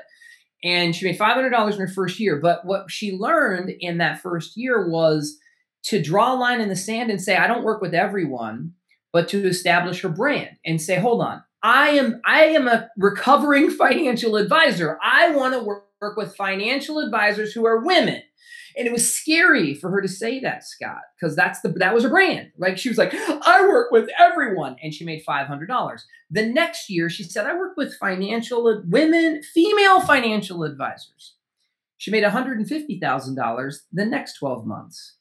[0.62, 2.38] And she made $500 in her first year.
[2.40, 5.38] But what she learned in that first year was
[5.84, 8.72] to draw a line in the sand and say, I don't work with everyone,
[9.12, 13.70] but to establish her brand and say, hold on, I am I am a recovering
[13.70, 14.98] financial advisor.
[15.02, 18.22] I want to work, work with financial advisors who are women
[18.76, 22.04] and it was scary for her to say that, Scott, because that's the that was
[22.04, 22.52] her brand.
[22.58, 26.06] Like she was like, I work with everyone, and she made five hundred dollars.
[26.30, 31.34] The next year, she said, I work with financial women, female financial advisors.
[31.98, 35.16] She made one hundred and fifty thousand dollars the next twelve months.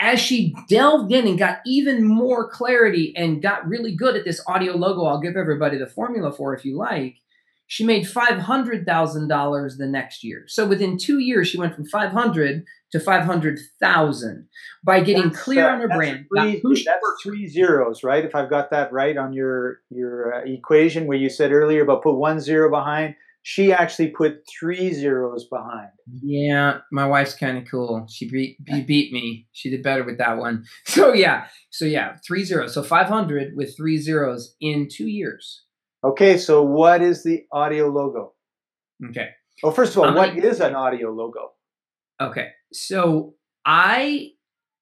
[0.00, 4.42] As she delved in and got even more clarity and got really good at this
[4.48, 7.18] audio logo, I'll give everybody the formula for if you like
[7.66, 10.44] she made $500,000 the next year.
[10.46, 14.48] So within two years, she went from 500 to 500,000
[14.84, 16.26] by getting that's, clear uh, on her brand.
[16.32, 18.24] Three, that's three zeros, right?
[18.24, 22.02] If I've got that right on your, your uh, equation where you said earlier about
[22.02, 25.90] put one zero behind, she actually put three zeros behind.
[26.22, 28.06] Yeah, my wife's kind of cool.
[28.08, 29.46] She beat, beat me.
[29.52, 30.64] She did better with that one.
[30.86, 32.72] So yeah, so yeah, three zeros.
[32.72, 35.63] So 500 with three zeros in two years.
[36.04, 38.34] Okay, so what is the audio logo?
[39.08, 39.30] Okay.
[39.62, 41.52] Well, first of all, um, what is an audio logo?
[42.20, 44.32] Okay, so I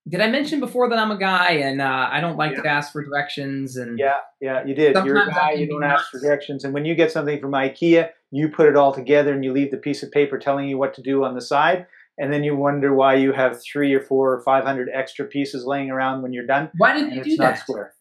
[0.08, 2.62] did I mention before that I'm a guy and uh, I don't like yeah.
[2.62, 4.96] to ask for directions and yeah, yeah, you did.
[5.04, 5.52] You're a guy.
[5.52, 8.76] You don't ask for directions, and when you get something from IKEA, you put it
[8.76, 11.34] all together and you leave the piece of paper telling you what to do on
[11.34, 11.86] the side,
[12.18, 15.64] and then you wonder why you have three or four or five hundred extra pieces
[15.64, 16.70] laying around when you're done.
[16.78, 17.50] Why did you do that?
[17.50, 17.94] Not square.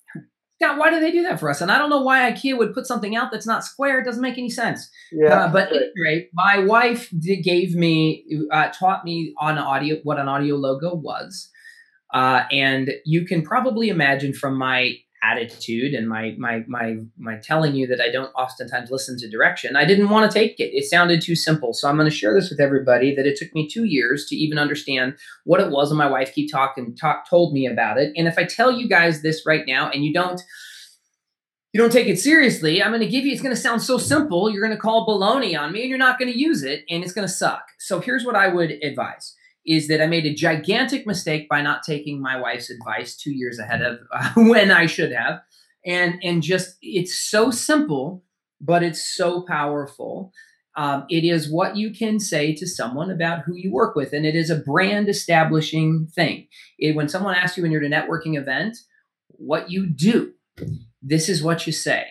[0.62, 1.60] God, why do they do that for us?
[1.60, 4.00] And I don't know why IKEA would put something out that's not square.
[4.00, 4.89] It doesn't make any sense.
[5.12, 5.45] Yeah.
[5.45, 5.82] Uh, but right.
[5.97, 10.95] anyway, my wife did, gave me, uh, taught me on audio what an audio logo
[10.95, 11.50] was,
[12.13, 17.75] uh, and you can probably imagine from my attitude and my my my my telling
[17.75, 19.75] you that I don't oftentimes listen to direction.
[19.75, 20.75] I didn't want to take it.
[20.75, 21.73] It sounded too simple.
[21.73, 24.36] So I'm going to share this with everybody that it took me 2 years to
[24.36, 28.12] even understand what it was and my wife keep talking talk told me about it.
[28.15, 30.41] And if I tell you guys this right now and you don't
[31.73, 33.97] you don't take it seriously, I'm going to give you, it's going to sound so
[33.97, 34.49] simple.
[34.49, 37.01] You're going to call baloney on me and you're not going to use it and
[37.01, 37.63] it's going to suck.
[37.79, 39.36] So here's what I would advise
[39.66, 43.59] is that I made a gigantic mistake by not taking my wife's advice two years
[43.59, 45.41] ahead of uh, when I should have.
[45.86, 48.24] And, and just, it's so simple,
[48.59, 50.32] but it's so powerful.
[50.78, 54.14] Um, it is what you can say to someone about who you work with.
[54.14, 56.47] And it is a brand establishing thing.
[56.80, 58.78] It, when someone asks you when you're at a networking event,
[59.30, 60.34] what you do,
[61.01, 62.05] this is what you say.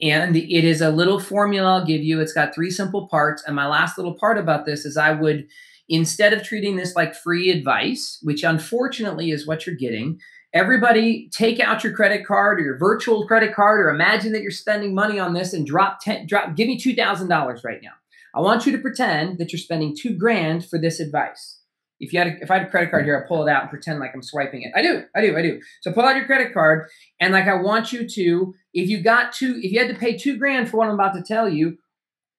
[0.00, 2.20] And it is a little formula I'll give you.
[2.20, 3.42] It's got three simple parts.
[3.44, 5.48] And my last little part about this is I would,
[5.88, 10.20] instead of treating this like free advice, which unfortunately is what you're getting,
[10.52, 14.50] everybody take out your credit card or your virtual credit card or imagine that you're
[14.50, 17.90] spending money on this and drop 10, drop, give me $2,000 right now.
[18.34, 21.60] I want you to pretend that you're spending two grand for this advice.
[22.00, 23.62] If you had, a, if I had a credit card here, I pull it out
[23.62, 24.72] and pretend like I'm swiping it.
[24.76, 25.60] I do, I do, I do.
[25.80, 29.32] So pull out your credit card, and like I want you to, if you got
[29.32, 31.76] two, if you had to pay two grand for what I'm about to tell you,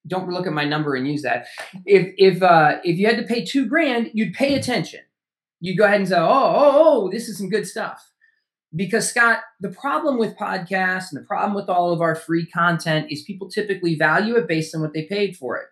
[0.07, 1.47] don't look at my number and use that.
[1.85, 5.01] If if uh, if you had to pay two grand, you'd pay attention.
[5.59, 8.11] You'd go ahead and say, oh, oh, oh, this is some good stuff.
[8.75, 13.11] Because Scott, the problem with podcasts and the problem with all of our free content
[13.11, 15.67] is people typically value it based on what they paid for it.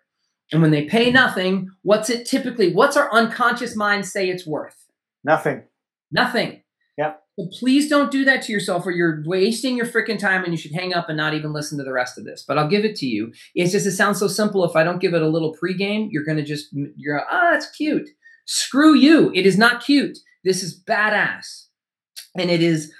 [0.52, 4.76] And when they pay nothing, what's it typically, what's our unconscious mind say it's worth?
[5.22, 5.62] Nothing.
[6.10, 6.62] Nothing.
[6.96, 7.22] Yep.
[7.38, 10.58] So please don't do that to yourself or you're wasting your freaking time and you
[10.58, 12.44] should hang up and not even listen to the rest of this.
[12.46, 13.32] But I'll give it to you.
[13.54, 14.64] It's just, it sounds so simple.
[14.64, 16.66] If I don't give it a little pregame, you're going to just,
[16.96, 18.08] you're, ah, oh, that's cute.
[18.46, 19.30] Screw you.
[19.36, 20.18] It is not cute.
[20.42, 21.66] This is badass.
[22.36, 22.92] And it is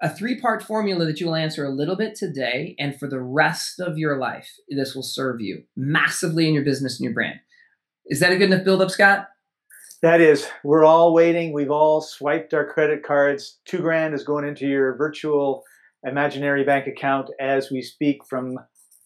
[0.00, 3.20] a three part formula that you will answer a little bit today and for the
[3.20, 4.50] rest of your life.
[4.70, 7.38] This will serve you massively in your business and your brand.
[8.06, 9.28] Is that a good enough build up, Scott?
[10.04, 10.46] That is.
[10.62, 11.54] We're all waiting.
[11.54, 13.58] We've all swiped our credit cards.
[13.64, 15.64] Two grand is going into your virtual
[16.04, 18.58] imaginary bank account as we speak from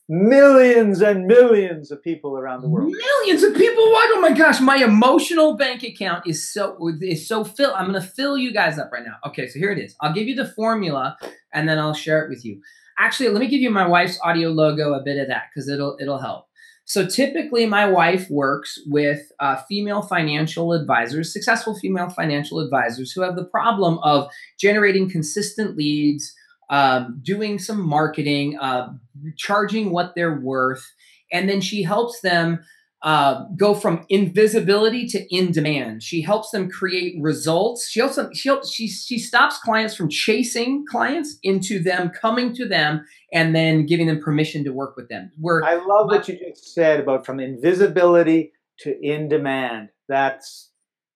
[0.08, 2.92] millions and millions of people around the world.
[2.92, 3.84] Millions of people.
[3.92, 4.10] What?
[4.16, 7.74] Oh my gosh, my emotional bank account is so is so filled.
[7.76, 9.18] I'm gonna fill you guys up right now.
[9.24, 9.94] Okay, so here it is.
[10.00, 11.16] I'll give you the formula
[11.54, 12.60] and then I'll share it with you.
[12.98, 15.96] Actually, let me give you my wife's audio logo a bit of that because it'll
[16.00, 16.47] it'll help.
[16.88, 23.20] So typically, my wife works with uh, female financial advisors, successful female financial advisors who
[23.20, 26.34] have the problem of generating consistent leads
[26.70, 28.94] um, doing some marketing, uh,
[29.36, 30.90] charging what they're worth,
[31.30, 32.64] and then she helps them
[33.02, 36.02] uh, go from invisibility to in demand.
[36.02, 37.88] She helps them create results.
[37.88, 42.66] She also she helps, she she stops clients from chasing clients into them coming to
[42.66, 45.30] them and then giving them permission to work with them.
[45.38, 49.90] Where I love what you just said about from invisibility to in demand.
[50.08, 50.70] That's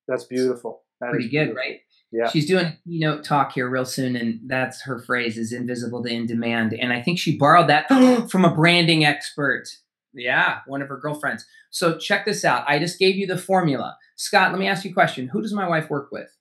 [0.07, 0.83] that's beautiful.
[1.01, 1.81] That pretty good, right?
[2.13, 2.29] Yeah.
[2.29, 6.11] She's doing a keynote talk here real soon, and that's her phrase is invisible to
[6.11, 6.75] in demand.
[6.75, 7.89] And I think she borrowed that
[8.31, 9.65] from a branding expert.
[10.15, 11.47] Yeah, one of her girlfriends.
[11.71, 12.65] So check this out.
[12.69, 13.97] I just gave you the formula.
[14.17, 15.29] Scott, let me ask you a question.
[15.29, 16.37] Who does my wife work with?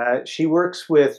[0.00, 1.18] Uh, she works with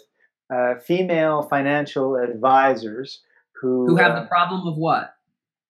[0.53, 3.22] uh, female financial advisors
[3.62, 5.16] who who have uh, the problem of what?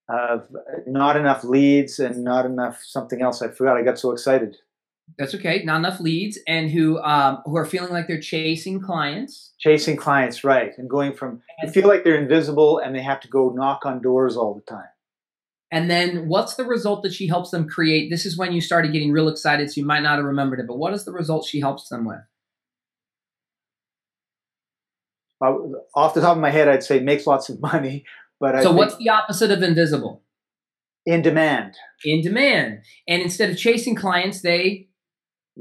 [0.09, 0.47] Of
[0.87, 3.41] not enough leads and not enough something else.
[3.41, 3.77] I forgot.
[3.77, 4.57] I got so excited.
[5.17, 5.61] That's okay.
[5.63, 9.53] Not enough leads, and who um, who are feeling like they're chasing clients.
[9.59, 10.71] Chasing clients, right?
[10.77, 14.01] And going from they feel like they're invisible, and they have to go knock on
[14.01, 14.89] doors all the time.
[15.75, 18.09] And then, what's the result that she helps them create?
[18.09, 20.67] This is when you started getting real excited, so you might not have remembered it.
[20.67, 22.21] But what is the result she helps them with?
[25.45, 25.57] Uh,
[25.93, 28.05] off the top of my head, I'd say makes lots of money.
[28.39, 30.23] But so, what's the opposite of invisible?
[31.05, 31.73] In demand.
[32.05, 34.87] In demand, and instead of chasing clients, they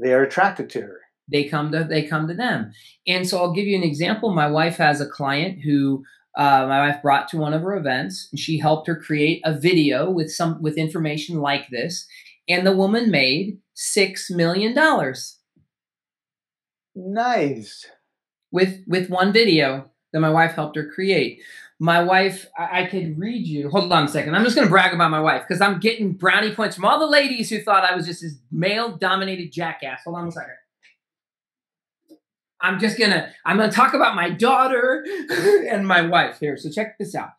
[0.01, 2.71] they are attracted to her they come to they come to them
[3.07, 6.03] and so i'll give you an example my wife has a client who
[6.37, 9.53] uh, my wife brought to one of her events and she helped her create a
[9.53, 12.07] video with some with information like this
[12.47, 15.39] and the woman made six million dollars
[16.95, 17.85] nice
[18.51, 21.41] with with one video that my wife helped her create
[21.79, 23.69] my wife, I, I could read you.
[23.69, 24.35] Hold on a second.
[24.35, 26.99] I'm just going to brag about my wife because I'm getting brownie points from all
[26.99, 30.01] the ladies who thought I was just this male dominated jackass.
[30.05, 30.55] Hold on a second.
[32.61, 35.05] I'm just gonna I'm gonna talk about my daughter
[35.69, 36.57] and my wife here.
[36.57, 37.29] So check this out.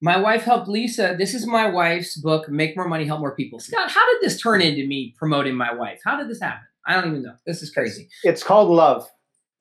[0.00, 1.14] My wife helped Lisa.
[1.16, 3.60] This is my wife's book, Make More Money, Help More People.
[3.60, 6.00] Scott, how did this turn into me promoting my wife?
[6.04, 6.66] How did this happen?
[6.84, 7.34] I don't even know.
[7.46, 8.08] This is crazy.
[8.24, 9.08] It's called love,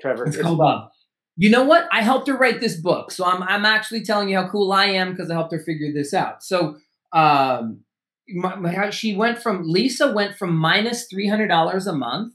[0.01, 0.25] Trevor.
[0.25, 0.81] It's, it's called love.
[0.81, 0.91] love
[1.37, 1.87] you know what?
[1.91, 3.11] I helped her write this book.
[3.11, 5.91] So I'm, I'm actually telling you how cool I am because I helped her figure
[5.93, 6.43] this out.
[6.43, 6.77] So
[7.13, 7.81] um,
[8.29, 12.33] my, my, she went from, Lisa went from minus $300 a month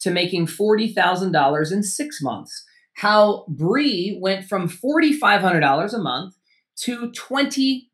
[0.00, 2.64] to making $40,000 in six months.
[2.94, 6.34] how Bree went from $4,500 a month
[6.78, 7.88] to 20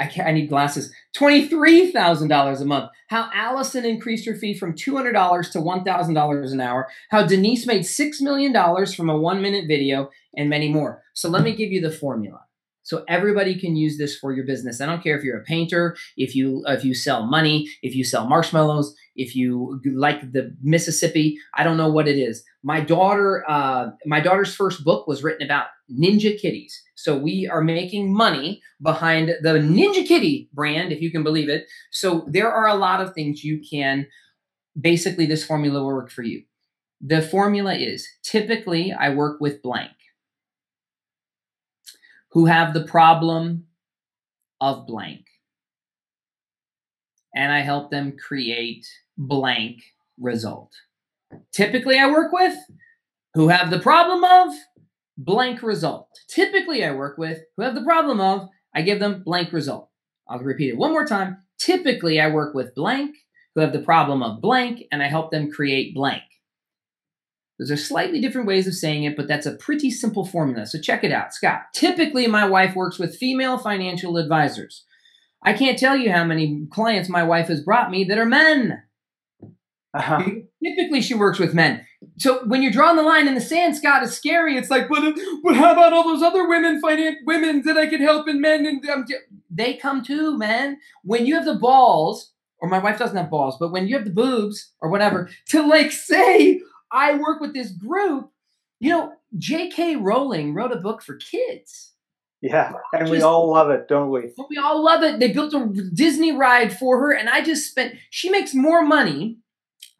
[0.00, 0.92] I, can't, I need glasses.
[1.16, 2.90] $23,000 a month.
[3.08, 6.88] How Allison increased her fee from $200 to $1,000 an hour.
[7.10, 8.54] How Denise made $6 million
[8.86, 11.02] from a one minute video and many more.
[11.12, 12.40] So let me give you the formula.
[12.92, 14.78] So everybody can use this for your business.
[14.78, 18.04] I don't care if you're a painter, if you if you sell money, if you
[18.04, 21.38] sell marshmallows, if you like the Mississippi.
[21.54, 22.44] I don't know what it is.
[22.62, 26.82] My daughter, uh, my daughter's first book was written about Ninja Kitties.
[26.94, 31.64] So we are making money behind the Ninja Kitty brand, if you can believe it.
[31.92, 34.06] So there are a lot of things you can.
[34.78, 36.42] Basically, this formula will work for you.
[37.00, 39.92] The formula is typically I work with blank
[42.32, 43.64] who have the problem
[44.60, 45.26] of blank.
[47.34, 49.82] And I help them create blank
[50.18, 50.72] result.
[51.52, 52.56] Typically, I work with
[53.34, 54.54] who have the problem of
[55.16, 56.08] blank result.
[56.28, 59.90] Typically, I work with who have the problem of, I give them blank result.
[60.28, 61.38] I'll repeat it one more time.
[61.58, 63.16] Typically, I work with blank
[63.54, 66.22] who have the problem of blank, and I help them create blank.
[67.58, 70.66] Those are slightly different ways of saying it, but that's a pretty simple formula.
[70.66, 71.34] So check it out.
[71.34, 74.84] Scott, typically my wife works with female financial advisors.
[75.44, 78.82] I can't tell you how many clients my wife has brought me that are men.
[79.94, 80.24] Uh-huh.
[80.64, 81.84] Typically, she works with men.
[82.16, 84.56] So when you're drawing the line in the sand, Scott, it's scary.
[84.56, 88.00] It's like, but, but how about all those other women, finance women that I could
[88.00, 88.64] help and men?
[88.64, 89.04] And um,
[89.50, 90.78] they come too, man.
[91.02, 94.04] When you have the balls, or my wife doesn't have balls, but when you have
[94.04, 96.60] the boobs or whatever, to like say,
[96.92, 98.30] I work with this group.
[98.80, 99.96] You know, J.K.
[99.96, 101.92] Rowling wrote a book for kids.
[102.40, 104.32] Yeah, and we all love it, don't we?
[104.50, 105.20] We all love it.
[105.20, 107.94] They built a Disney ride for her, and I just spent.
[108.10, 109.38] She makes more money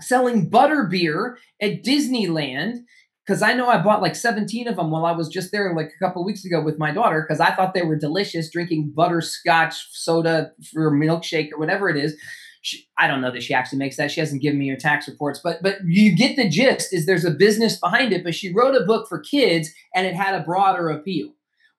[0.01, 2.79] selling butter beer at Disneyland
[3.25, 5.93] because I know I bought like 17 of them while I was just there like
[5.95, 9.87] a couple weeks ago with my daughter because I thought they were delicious, drinking butterscotch
[9.93, 12.17] soda for milkshake or whatever it is
[12.63, 14.11] she, I don't know that she actually makes that.
[14.11, 16.93] She hasn't given me her tax reports, but but you get the gist.
[16.93, 20.15] Is there's a business behind it, but she wrote a book for kids and it
[20.15, 21.27] had a broader appeal.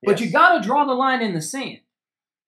[0.02, 0.06] Yes.
[0.06, 1.80] But you got to draw the line in the sand,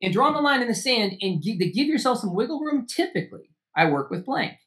[0.01, 2.85] and draw the line in the sand and give, to give yourself some wiggle room.
[2.85, 4.57] Typically, I work with blank.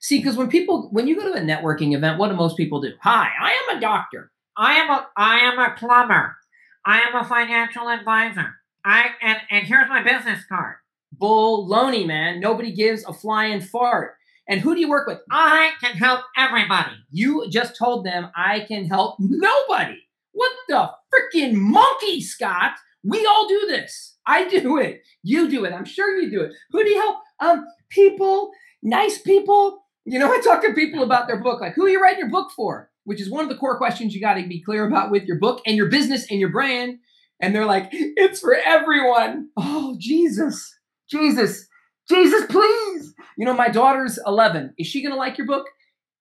[0.00, 2.80] See, because when people when you go to a networking event, what do most people
[2.80, 2.92] do?
[3.02, 4.30] Hi, I am a doctor.
[4.56, 6.36] I am a I am a plumber.
[6.84, 8.54] I am a financial advisor.
[8.84, 10.76] I and and here's my business card.
[11.18, 12.40] Baloney, man.
[12.40, 14.14] Nobody gives a flying fart.
[14.48, 15.18] And who do you work with?
[15.30, 16.92] I can help everybody.
[17.10, 19.98] You just told them I can help nobody.
[20.32, 22.72] What the freaking monkey, Scott?
[23.02, 24.16] We all do this.
[24.26, 25.02] I do it.
[25.22, 25.72] You do it.
[25.72, 26.52] I'm sure you do it.
[26.70, 27.18] Who do you help?
[27.40, 28.50] Um, people,
[28.82, 29.82] nice people.
[30.04, 32.30] You know, I talk to people about their book, like who are you writing your
[32.30, 32.90] book for?
[33.04, 35.38] Which is one of the core questions you got to be clear about with your
[35.38, 36.98] book and your business and your brand.
[37.40, 39.50] And they're like, it's for everyone.
[39.56, 40.76] Oh, Jesus.
[41.10, 41.66] Jesus,
[42.08, 43.14] Jesus, please.
[43.36, 44.74] You know, my daughter's 11.
[44.78, 45.66] Is she going to like your book?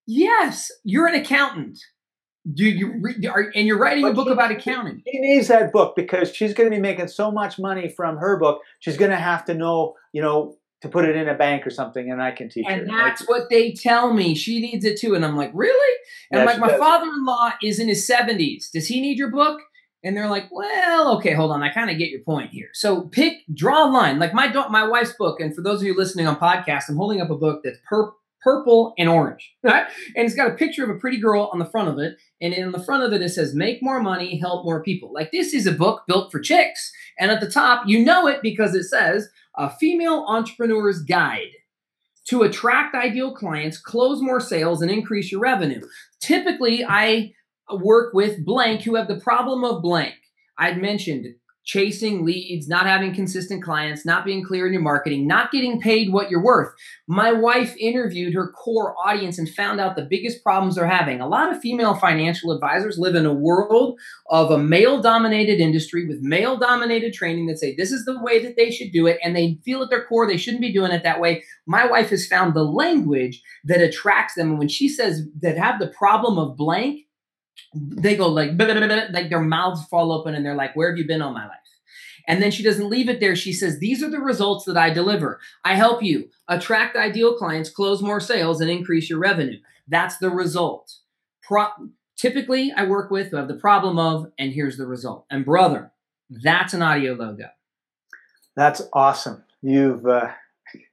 [0.08, 0.72] Yes.
[0.84, 1.80] You're an accountant.
[2.54, 5.02] Do you re- are, and you're writing but a book she, about accounting.
[5.12, 8.38] She needs that book because she's going to be making so much money from her
[8.38, 8.62] book.
[8.80, 11.72] She's going to have to know, you know, to put it in a bank or
[11.72, 12.82] something, and I can teach and her.
[12.82, 14.36] And that's like, what they tell me.
[14.36, 15.98] She needs it too, and I'm like, really?
[16.32, 18.70] And I'm like, my father-in-law is in his 70s.
[18.72, 19.62] Does he need your book?
[20.06, 22.70] And they're like, well, okay, hold on, I kind of get your point here.
[22.74, 24.20] So pick, draw a line.
[24.20, 27.22] Like my my wife's book, and for those of you listening on podcast, I'm holding
[27.22, 29.88] up a book that's pur- purple and orange, right?
[30.16, 32.54] And it's got a picture of a pretty girl on the front of it, and
[32.54, 35.56] in the front of it it says, "Make more money, help more people." Like this
[35.56, 38.84] is a book built for chicks, and at the top, you know it because it
[38.84, 39.28] says,
[39.58, 41.52] "A female entrepreneur's guide."
[42.30, 45.82] To attract ideal clients, close more sales, and increase your revenue.
[46.20, 47.34] Typically, I
[47.72, 50.16] work with blank who have the problem of blank.
[50.58, 51.36] I'd mentioned
[51.66, 56.14] chasing leads, not having consistent clients, not being clear in your marketing, not getting paid
[56.14, 56.72] what you're worth.
[57.08, 61.20] My wife interviewed her core audience and found out the biggest problems they're having.
[61.20, 64.00] A lot of female financial advisors live in a world
[64.30, 68.42] of a male dominated industry with male dominated training that say this is the way
[68.44, 70.92] that they should do it and they feel at their core they shouldn't be doing
[70.92, 71.44] it that way.
[71.66, 75.80] My wife has found the language that attracts them and when she says that have
[75.80, 77.05] the problem of blank,
[77.76, 81.22] they go like like their mouths fall open and they're like where have you been
[81.22, 81.58] all my life?
[82.28, 83.36] And then she doesn't leave it there.
[83.36, 85.40] She says these are the results that i deliver.
[85.64, 89.60] I help you attract ideal clients close more sales and increase your revenue.
[89.88, 90.96] That's the result.
[91.44, 95.26] Pro- typically i work with who have the problem of and here's the result.
[95.30, 95.92] And brother
[96.30, 97.50] that's an audio logo.
[98.56, 99.44] That's awesome.
[99.62, 100.32] You've uh,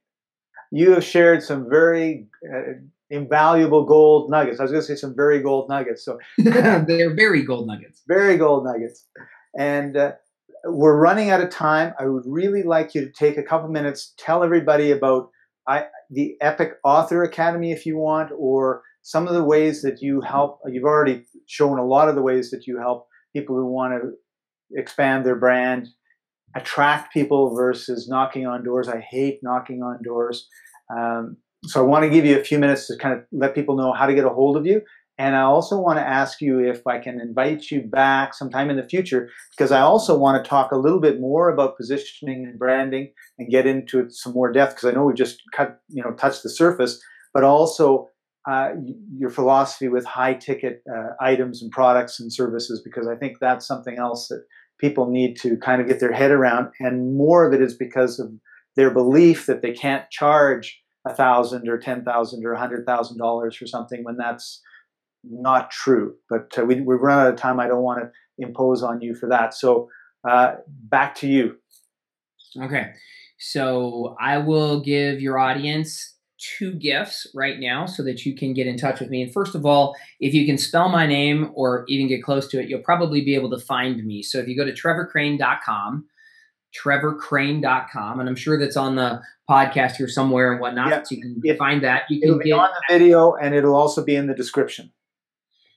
[0.71, 2.73] you have shared some very uh,
[3.13, 4.59] invaluable gold nuggets.
[4.59, 6.03] I was going to say some very gold nuggets.
[6.03, 8.01] So they're very gold nuggets.
[8.07, 9.05] Very gold nuggets.
[9.57, 10.13] And uh,
[10.65, 11.93] we're running out of time.
[11.99, 15.29] I would really like you to take a couple minutes, tell everybody about
[15.67, 20.21] I, the Epic Author Academy if you want, or some of the ways that you
[20.21, 20.59] help.
[20.65, 24.79] You've already shown a lot of the ways that you help people who want to
[24.79, 25.87] expand their brand,
[26.55, 28.87] attract people versus knocking on doors.
[28.87, 30.47] I hate knocking on doors.
[30.95, 33.75] Um, so I want to give you a few minutes to kind of let people
[33.75, 34.81] know how to get a hold of you.
[35.19, 38.77] And I also want to ask you if I can invite you back sometime in
[38.77, 42.57] the future, because I also want to talk a little bit more about positioning and
[42.57, 46.03] branding and get into it some more depth, because I know we just cut, you
[46.03, 46.99] know, touched the surface,
[47.31, 48.09] but also
[48.49, 48.71] uh,
[49.15, 53.67] your philosophy with high ticket uh, items and products and services, because I think that's
[53.67, 54.43] something else that
[54.79, 56.69] people need to kind of get their head around.
[56.79, 58.31] And more of it is because of
[58.75, 63.17] their belief that they can't charge a thousand or ten thousand or a hundred thousand
[63.17, 64.61] dollars for something when that's
[65.23, 66.15] not true.
[66.29, 67.59] But uh, we, we've run out of time.
[67.59, 69.53] I don't want to impose on you for that.
[69.53, 69.89] So
[70.27, 71.57] uh, back to you.
[72.61, 72.91] Okay.
[73.39, 76.15] So I will give your audience
[76.57, 79.21] two gifts right now so that you can get in touch with me.
[79.21, 82.59] And first of all, if you can spell my name or even get close to
[82.61, 84.21] it, you'll probably be able to find me.
[84.21, 86.05] So if you go to trevorcrane.com,
[86.81, 90.89] trevorcrane.com, and I'm sure that's on the podcast here somewhere and whatnot.
[90.89, 91.07] Yep.
[91.07, 92.03] So you can find that.
[92.09, 94.91] You can get on the video and it'll also be in the description.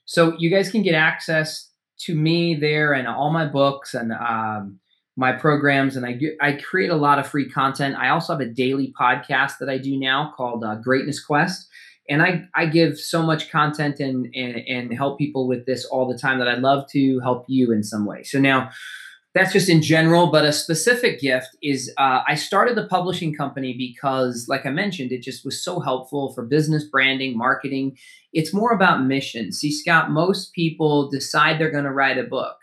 [0.05, 1.69] So you guys can get access
[1.99, 4.79] to me there and all my books and um,
[5.17, 7.95] my programs, and I I create a lot of free content.
[7.97, 11.67] I also have a daily podcast that I do now called uh, Greatness Quest,
[12.07, 16.07] and I I give so much content and, and and help people with this all
[16.07, 18.23] the time that I'd love to help you in some way.
[18.23, 18.69] So now
[19.37, 23.73] that's just in general, but a specific gift is uh, I started the publishing company
[23.77, 27.97] because, like I mentioned, it just was so helpful for business branding, marketing.
[28.33, 29.51] It's more about mission.
[29.51, 32.57] See, Scott, most people decide they're going to write a book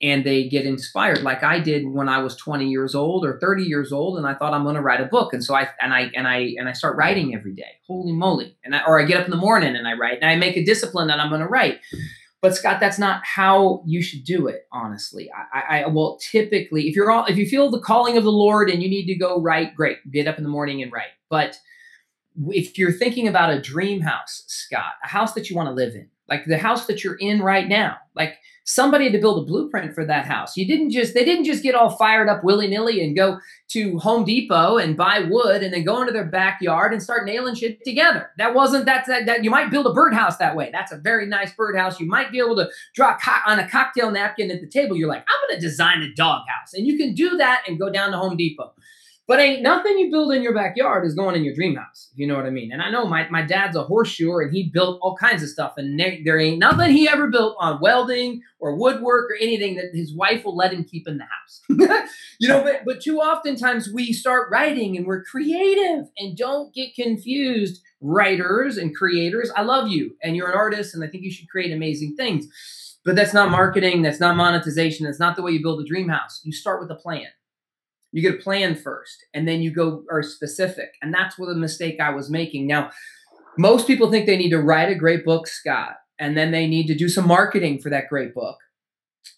[0.00, 3.64] and they get inspired like I did when I was 20 years old or 30
[3.64, 5.92] years old and I thought I'm going to write a book and so I and
[5.92, 9.04] I and I and I start writing every day holy moly and I, or I
[9.04, 11.30] get up in the morning and I write and I make a discipline that I'm
[11.30, 11.80] going to write
[12.40, 14.66] but Scott, that's not how you should do it.
[14.72, 18.32] Honestly, I, I well, typically, if you're all, if you feel the calling of the
[18.32, 21.08] Lord and you need to go write, great, get up in the morning and write.
[21.28, 21.58] But
[22.48, 25.94] if you're thinking about a dream house, Scott, a house that you want to live
[25.94, 29.46] in, like the house that you're in right now, like somebody had to build a
[29.46, 30.54] blueprint for that house.
[30.54, 33.98] You didn't just they didn't just get all fired up willy nilly and go to
[33.98, 37.82] Home Depot and buy wood and then go into their backyard and start nailing shit
[37.82, 38.30] together.
[38.36, 40.68] That wasn't that that, that you might build a birdhouse that way.
[40.70, 41.98] That's a very nice birdhouse.
[41.98, 44.96] You might be able to draw co- on a cocktail napkin at the table.
[44.96, 47.90] You're like, I'm going to design a doghouse, and you can do that and go
[47.90, 48.74] down to Home Depot.
[49.28, 52.18] But ain't nothing you build in your backyard is going in your dream house, if
[52.18, 52.72] you know what I mean.
[52.72, 55.74] And I know my, my dad's a horseshoer and he built all kinds of stuff.
[55.76, 59.90] And there, there ain't nothing he ever built on welding or woodwork or anything that
[59.92, 62.08] his wife will let him keep in the house.
[62.40, 66.94] you know, but, but too oftentimes we start writing and we're creative and don't get
[66.94, 67.82] confused.
[68.00, 71.50] Writers and creators, I love you and you're an artist and I think you should
[71.50, 72.46] create amazing things.
[73.04, 76.08] But that's not marketing, that's not monetization, that's not the way you build a dream
[76.08, 76.40] house.
[76.44, 77.26] You start with a plan
[78.12, 80.94] you get a plan first, and then you go are specific.
[81.02, 82.66] And that's what the mistake I was making.
[82.66, 82.90] Now,
[83.56, 86.86] most people think they need to write a great book, Scott, and then they need
[86.86, 88.58] to do some marketing for that great book.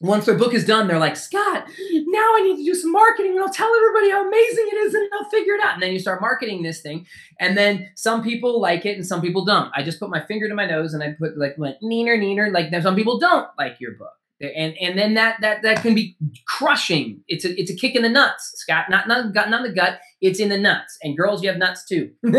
[0.02, 3.32] Once their book is done, they're like, Scott, now I need to do some marketing
[3.32, 5.74] and I'll tell everybody how amazing it is and I'll figure it out.
[5.74, 7.06] And then you start marketing this thing.
[7.38, 9.70] And then some people like it and some people don't.
[9.74, 12.50] I just put my finger to my nose and I put like went neener, neener.
[12.52, 16.16] Like some people don't like your book and and then that that that can be
[16.46, 17.20] crushing.
[17.28, 18.86] It's a it's a kick in the nuts, Scott.
[18.88, 20.00] Not not not in the gut.
[20.20, 20.96] It's in the nuts.
[21.02, 22.10] And girls, you have nuts too.
[22.22, 22.32] you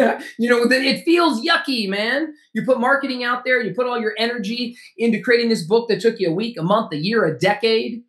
[0.49, 2.33] know, it feels yucky, man.
[2.53, 3.61] You put marketing out there.
[3.61, 6.63] You put all your energy into creating this book that took you a week, a
[6.63, 8.01] month, a year, a decade,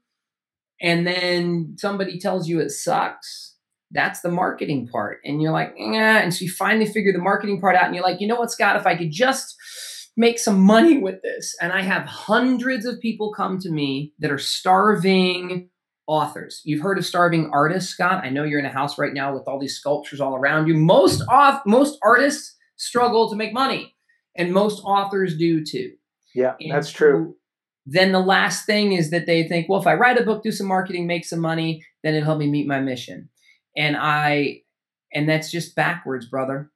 [0.80, 3.57] and then somebody tells you it sucks.
[3.90, 6.22] That's the marketing part, and you're like, yeah.
[6.22, 8.51] And so you finally figure the marketing part out, and you're like, you know what,
[8.51, 8.76] Scott?
[8.76, 9.55] If I could just
[10.17, 11.57] make some money with this.
[11.61, 15.71] And I have hundreds of people come to me that are starving
[16.07, 16.61] authors.
[16.65, 18.25] You've heard of starving artists, Scott.
[18.25, 20.75] I know you're in a house right now with all these sculptures all around you.
[20.75, 23.95] Most off most artists struggle to make money,
[24.37, 25.93] and most authors do too.
[26.35, 27.37] Yeah, and that's true.
[27.87, 30.53] Then the last thing is that they think, well, if I write a book, do
[30.53, 33.29] some marketing, make some money, then it'll help me meet my mission.
[33.77, 34.63] And I
[35.15, 36.71] and that's just backwards, brother.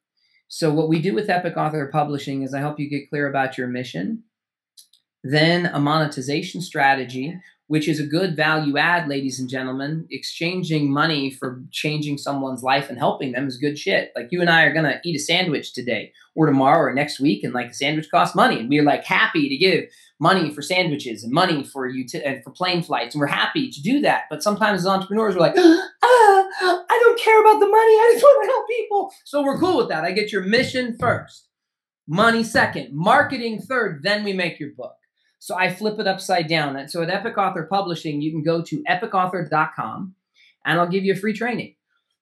[0.48, 3.58] So, what we do with Epic Author Publishing is I help you get clear about
[3.58, 4.22] your mission.
[5.32, 10.06] Then a monetization strategy, which is a good value add, ladies and gentlemen.
[10.10, 14.12] Exchanging money for changing someone's life and helping them is good shit.
[14.14, 17.42] Like you and I are gonna eat a sandwich today or tomorrow or next week,
[17.42, 19.84] and like a sandwich costs money, and we're like happy to give
[20.20, 23.70] money for sandwiches and money for you to, and for plane flights, and we're happy
[23.70, 24.24] to do that.
[24.30, 27.74] But sometimes as entrepreneurs, we're like, ah, I don't care about the money.
[27.76, 29.12] I just want to help people.
[29.24, 30.04] So we're cool with that.
[30.04, 31.48] I get your mission first,
[32.06, 34.94] money second, marketing third, then we make your book.
[35.38, 36.76] So I flip it upside down.
[36.76, 40.14] And so at Epic Author Publishing, you can go to epicauthor.com
[40.64, 41.74] and I'll give you a free training.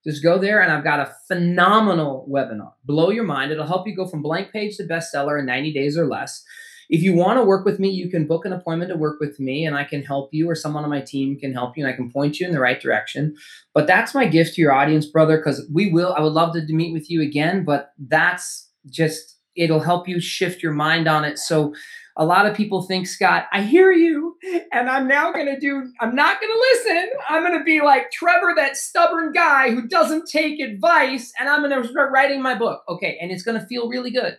[0.07, 2.73] Just go there and I've got a phenomenal webinar.
[2.85, 3.51] Blow your mind.
[3.51, 6.45] It'll help you go from blank page to bestseller in 90 days or less.
[6.91, 9.41] If you want to work with me, you can book an appointment to work with
[9.41, 11.93] me and I can help you or someone on my team can help you and
[11.93, 13.35] I can point you in the right direction.
[13.73, 16.62] But that's my gift to your audience, brother, because we will, I would love to
[16.69, 21.39] meet with you again, but that's just, it'll help you shift your mind on it.
[21.39, 21.75] So
[22.17, 24.37] a lot of people think, Scott, I hear you,
[24.73, 27.11] and I'm now going to do, I'm not going to listen.
[27.29, 31.69] I'm going to be like Trevor, that stubborn guy who doesn't take advice, and I'm
[31.69, 32.83] going to start writing my book.
[32.89, 33.19] Okay.
[33.21, 34.39] And it's going to feel really good.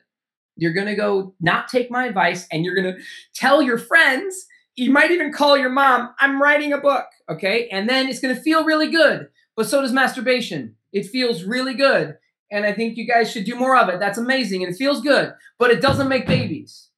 [0.56, 3.02] You're going to go not take my advice, and you're going to
[3.34, 4.46] tell your friends.
[4.78, 7.06] You might even call your mom, I'm writing a book.
[7.30, 7.68] Okay.
[7.70, 9.28] And then it's going to feel really good.
[9.58, 10.76] But so does masturbation.
[10.94, 12.18] It feels really good.
[12.52, 14.00] And I think you guys should do more of it.
[14.00, 14.64] That's amazing.
[14.64, 16.90] And it feels good, but it doesn't make babies.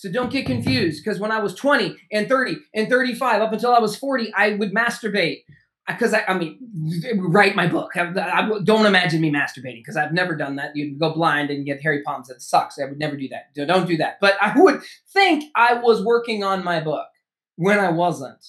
[0.00, 3.74] So don't get confused because when I was 20 and 30 and 35, up until
[3.74, 5.44] I was 40, I would masturbate.
[5.86, 6.58] Uh, because I, I, mean,
[7.18, 7.90] write my book.
[7.94, 10.74] I, I, don't imagine me masturbating because I've never done that.
[10.74, 12.28] You'd go blind and get hairy palms.
[12.28, 12.78] That sucks.
[12.78, 13.54] I would never do that.
[13.54, 14.16] Don't do that.
[14.22, 14.80] But I would
[15.12, 17.06] think I was working on my book
[17.56, 18.42] when I wasn't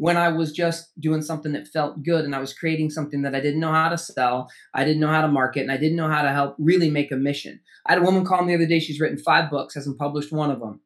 [0.00, 3.34] when I was just doing something that felt good and I was creating something that
[3.34, 5.98] I didn't know how to sell, I didn't know how to market, and I didn't
[5.98, 7.60] know how to help really make a mission.
[7.86, 8.80] I had a woman call me the other day.
[8.80, 10.80] She's written five books, hasn't published one of them.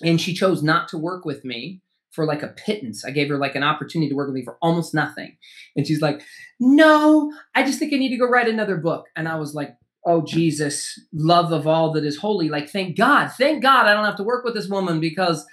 [0.00, 1.82] And she chose not to work with me
[2.12, 3.04] for like a pittance.
[3.04, 5.36] I gave her like an opportunity to work with me for almost nothing.
[5.74, 6.22] And she's like,
[6.60, 9.06] No, I just think I need to go write another book.
[9.16, 9.74] And I was like,
[10.04, 12.48] Oh, Jesus, love of all that is holy.
[12.48, 15.44] Like, thank God, thank God I don't have to work with this woman because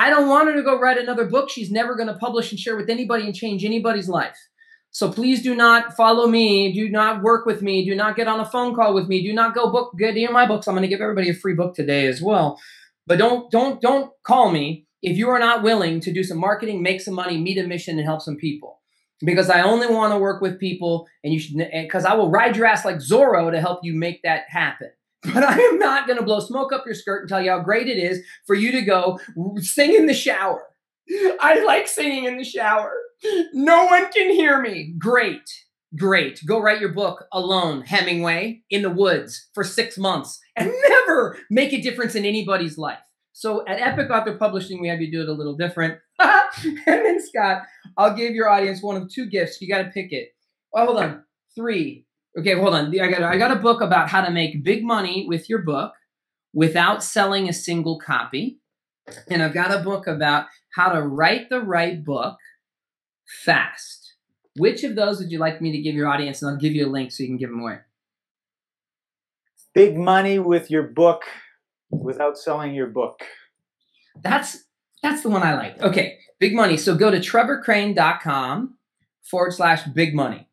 [0.00, 2.58] I don't want her to go write another book she's never going to publish and
[2.58, 4.48] share with anybody and change anybody's life.
[4.92, 6.72] So please do not follow me.
[6.72, 7.84] Do not work with me.
[7.84, 9.22] Do not get on a phone call with me.
[9.22, 10.66] Do not go book get any of my books.
[10.66, 12.58] I'm going to give everybody a free book today as well.
[13.06, 16.82] But don't don't don't call me if you are not willing to do some marketing,
[16.82, 18.80] make some money, meet a mission, and help some people.
[19.20, 22.56] Because I only want to work with people, and you should because I will ride
[22.56, 24.92] your ass like Zorro to help you make that happen.
[25.22, 27.60] But I am not going to blow smoke up your skirt and tell you how
[27.60, 29.18] great it is for you to go
[29.58, 30.62] sing in the shower.
[31.40, 32.92] I like singing in the shower.
[33.52, 34.94] No one can hear me.
[34.98, 35.42] Great.
[35.96, 36.40] Great.
[36.46, 41.72] Go write your book alone, Hemingway, in the woods for six months and never make
[41.72, 42.98] a difference in anybody's life.
[43.32, 45.98] So at Epic Author Publishing, we have you do it a little different.
[46.18, 47.62] and then, Scott,
[47.96, 49.60] I'll give your audience one of two gifts.
[49.60, 50.28] You got to pick it.
[50.74, 51.24] Oh, hold on.
[51.56, 52.06] Three,
[52.38, 52.86] Okay, hold on.
[53.00, 55.92] I got I got a book about how to make big money with your book
[56.52, 58.60] without selling a single copy.
[59.28, 62.38] And I've got a book about how to write the right book
[63.44, 64.14] fast.
[64.56, 66.42] Which of those would you like me to give your audience?
[66.42, 67.78] And I'll give you a link so you can give them away.
[69.74, 71.22] Big money with your book
[71.90, 73.24] without selling your book.
[74.22, 74.64] That's
[75.02, 75.80] that's the one I like.
[75.80, 76.76] Okay, big money.
[76.76, 78.76] So go to trevorcrane.com
[79.22, 80.49] forward slash big money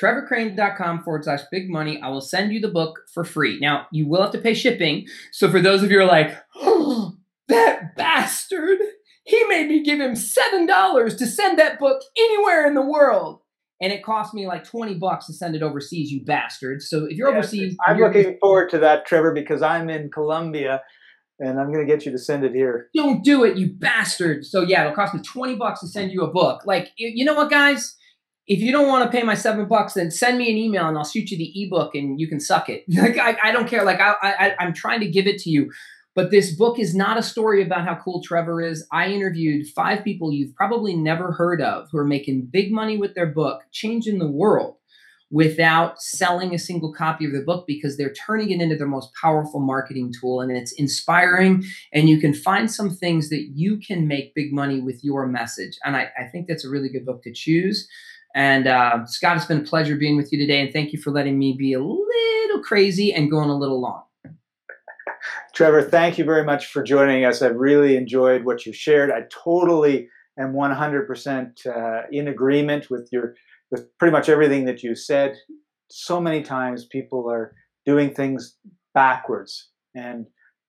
[0.00, 2.00] trevorcrane.com forward slash big money.
[2.00, 3.58] I will send you the book for free.
[3.60, 5.06] Now, you will have to pay shipping.
[5.32, 7.16] So for those of you who are like, oh,
[7.48, 8.78] that bastard,
[9.24, 13.40] he made me give him $7 to send that book anywhere in the world.
[13.80, 16.80] And it cost me like 20 bucks to send it overseas, you bastard.
[16.82, 17.76] So if you're overseas.
[17.86, 20.80] I'm you're looking forward to that, Trevor, because I'm in Colombia
[21.38, 22.88] and I'm going to get you to send it here.
[22.94, 24.46] Don't do it, you bastard.
[24.46, 26.62] So yeah, it'll cost me 20 bucks to send you a book.
[26.64, 27.96] Like, you know what, guys?
[28.46, 30.96] If you don't want to pay my seven bucks, then send me an email and
[30.96, 32.84] I'll shoot you the ebook and you can suck it.
[32.88, 33.84] like I, I don't care.
[33.84, 35.70] Like I, I, I'm trying to give it to you.
[36.14, 38.86] But this book is not a story about how cool Trevor is.
[38.90, 43.14] I interviewed five people you've probably never heard of who are making big money with
[43.14, 44.76] their book, changing the world
[45.30, 49.10] without selling a single copy of the book because they're turning it into their most
[49.20, 54.06] powerful marketing tool and it's inspiring and you can find some things that you can
[54.06, 57.24] make big money with your message and i, I think that's a really good book
[57.24, 57.88] to choose
[58.36, 61.10] and uh, Scott, it's been a pleasure being with you today, and thank you for
[61.10, 64.02] letting me be a little crazy and going a little long.
[65.54, 67.40] Trevor, thank you very much for joining us.
[67.40, 69.10] I've really enjoyed what you shared.
[69.10, 73.34] I totally am 100% uh, in agreement with your
[73.70, 75.34] with pretty much everything that you said.
[75.90, 77.54] So many times people are
[77.86, 78.58] doing things
[78.92, 80.26] backwards, and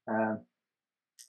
[0.10, 0.36] uh,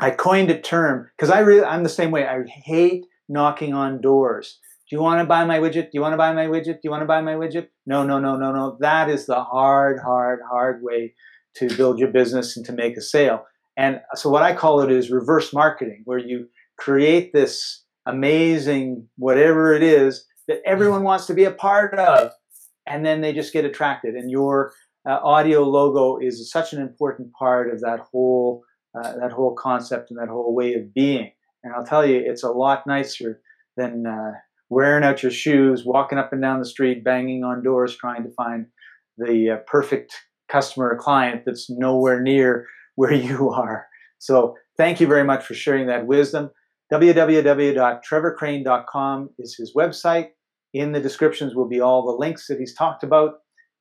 [0.01, 2.29] I coined a term because I really I'm the same way.
[2.29, 4.61] I hate knocking on doors.
[4.89, 5.85] Do you want to buy my widget?
[5.85, 6.75] Do you want to buy my widget?
[6.75, 7.69] Do you want to buy my widget?
[7.87, 8.79] No, no, no, no, no.
[8.81, 11.15] That is the hard, hard, hard way
[11.57, 13.45] to build your business and to make a sale.
[13.77, 19.75] And so what I call it is reverse marketing, where you create this amazing whatever
[19.75, 22.33] it is that everyone wants to be a part of,
[22.87, 24.15] and then they just get attracted.
[24.15, 24.73] And your
[25.07, 28.63] uh, audio logo is such an important part of that whole
[28.99, 31.31] uh, that whole concept and that whole way of being.
[31.63, 33.43] And I'll tell you, it's a lot nicer
[33.77, 34.33] than uh,
[34.71, 38.31] wearing out your shoes, walking up and down the street, banging on doors, trying to
[38.31, 38.67] find
[39.17, 40.13] the uh, perfect
[40.49, 42.67] customer or client that's nowhere near
[42.97, 43.87] where you are.
[44.19, 46.51] So thank you very much for sharing that wisdom.
[46.93, 50.29] www.trevorcrane.com is his website.
[50.75, 53.37] In the descriptions will be all the links that he's talked about.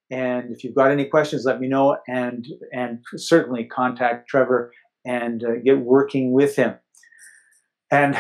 [0.10, 4.72] And if you've got any questions, let me know and and certainly contact Trevor
[5.06, 6.76] and uh, get working with him.
[7.92, 8.18] And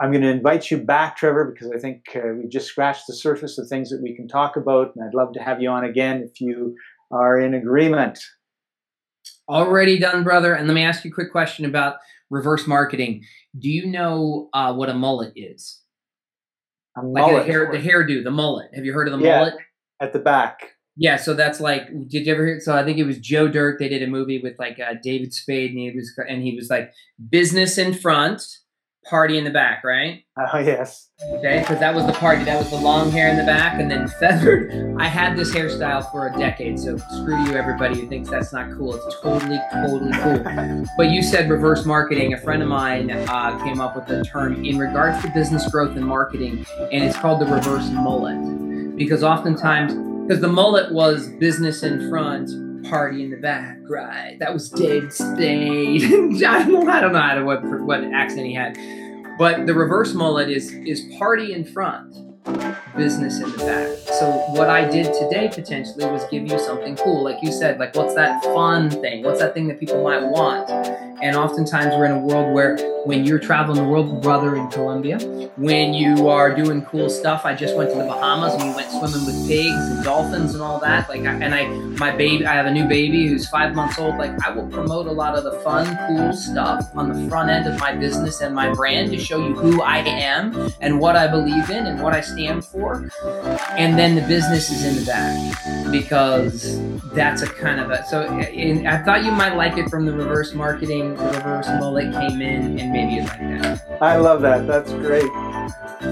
[0.00, 3.14] I'm going to invite you back, Trevor, because I think uh, we just scratched the
[3.14, 4.94] surface of things that we can talk about.
[4.94, 6.76] And I'd love to have you on again if you
[7.10, 8.18] are in agreement.
[9.48, 10.54] Already done, brother.
[10.54, 11.96] And let me ask you a quick question about
[12.30, 13.24] reverse marketing.
[13.58, 15.80] Do you know uh, what a mullet is?
[16.96, 17.46] A like mullet.
[17.46, 18.68] the hair, the hairdo, the mullet.
[18.74, 19.38] Have you heard of the Yeah.
[19.38, 19.54] mullet?
[20.00, 20.60] at the back.
[20.96, 22.60] Yeah, so that's like, did you ever hear?
[22.60, 23.78] So I think it was Joe Dirt.
[23.78, 26.68] They did a movie with like uh, David Spade, and he was and he was
[26.70, 26.92] like
[27.30, 28.42] business in front,
[29.08, 30.24] party in the back, right?
[30.36, 31.08] Oh, yes.
[31.34, 32.44] Okay, because that was the party.
[32.44, 34.96] That was the long hair in the back, and then feathered.
[34.98, 38.70] I had this hairstyle for a decade, so screw you, everybody who thinks that's not
[38.76, 38.94] cool.
[38.94, 40.86] It's totally, totally cool.
[40.96, 42.34] But you said reverse marketing.
[42.34, 45.96] A friend of mine uh, came up with the term in regards to business growth
[45.96, 48.96] and marketing, and it's called the reverse mullet.
[48.96, 49.94] Because oftentimes,
[50.26, 52.50] because the mullet was business in front,
[52.84, 54.36] party in the back, right?
[54.40, 56.02] That was David Spade.
[56.44, 58.76] I don't know, how to, what what accent he had,
[59.38, 62.14] but the reverse mullet is is party in front,
[62.98, 63.96] business in the back.
[64.18, 67.94] So what I did today potentially was give you something cool, like you said, like
[67.94, 69.22] what's that fun thing?
[69.22, 70.68] What's that thing that people might want?
[71.20, 75.18] And oftentimes we're in a world where when you're traveling the world, brother, in Colombia,
[75.56, 78.88] when you are doing cool stuff, I just went to the Bahamas and we went
[78.90, 81.08] swimming with pigs and dolphins and all that.
[81.08, 81.66] Like, I, and I,
[81.98, 84.16] my baby, I have a new baby who's five months old.
[84.16, 87.66] Like, I will promote a lot of the fun, cool stuff on the front end
[87.66, 91.26] of my business and my brand to show you who I am and what I
[91.26, 92.87] believe in and what I stand for.
[92.96, 96.80] And then the business is in the back because
[97.12, 98.22] that's a kind of a so.
[98.22, 102.78] I thought you might like it from the reverse marketing, the reverse mullet came in,
[102.78, 103.98] and maybe you like that.
[104.00, 104.66] I love that.
[104.66, 105.30] That's great.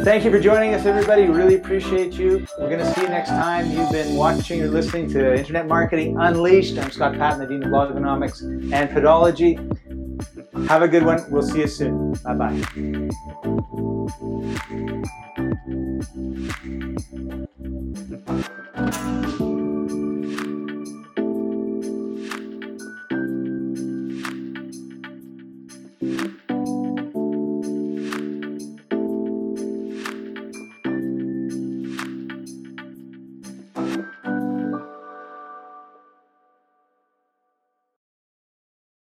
[0.04, 1.26] Thank you for joining us, everybody.
[1.26, 2.46] Really appreciate you.
[2.58, 3.70] We're going to see you next time.
[3.70, 6.76] You've been watching or listening to Internet Marketing Unleashed.
[6.78, 9.56] I'm Scott Patton, the Dean of Blogonomics and Pedology.
[10.64, 11.24] Have a good one.
[11.30, 12.12] We'll see you soon.
[12.24, 12.62] Bye bye.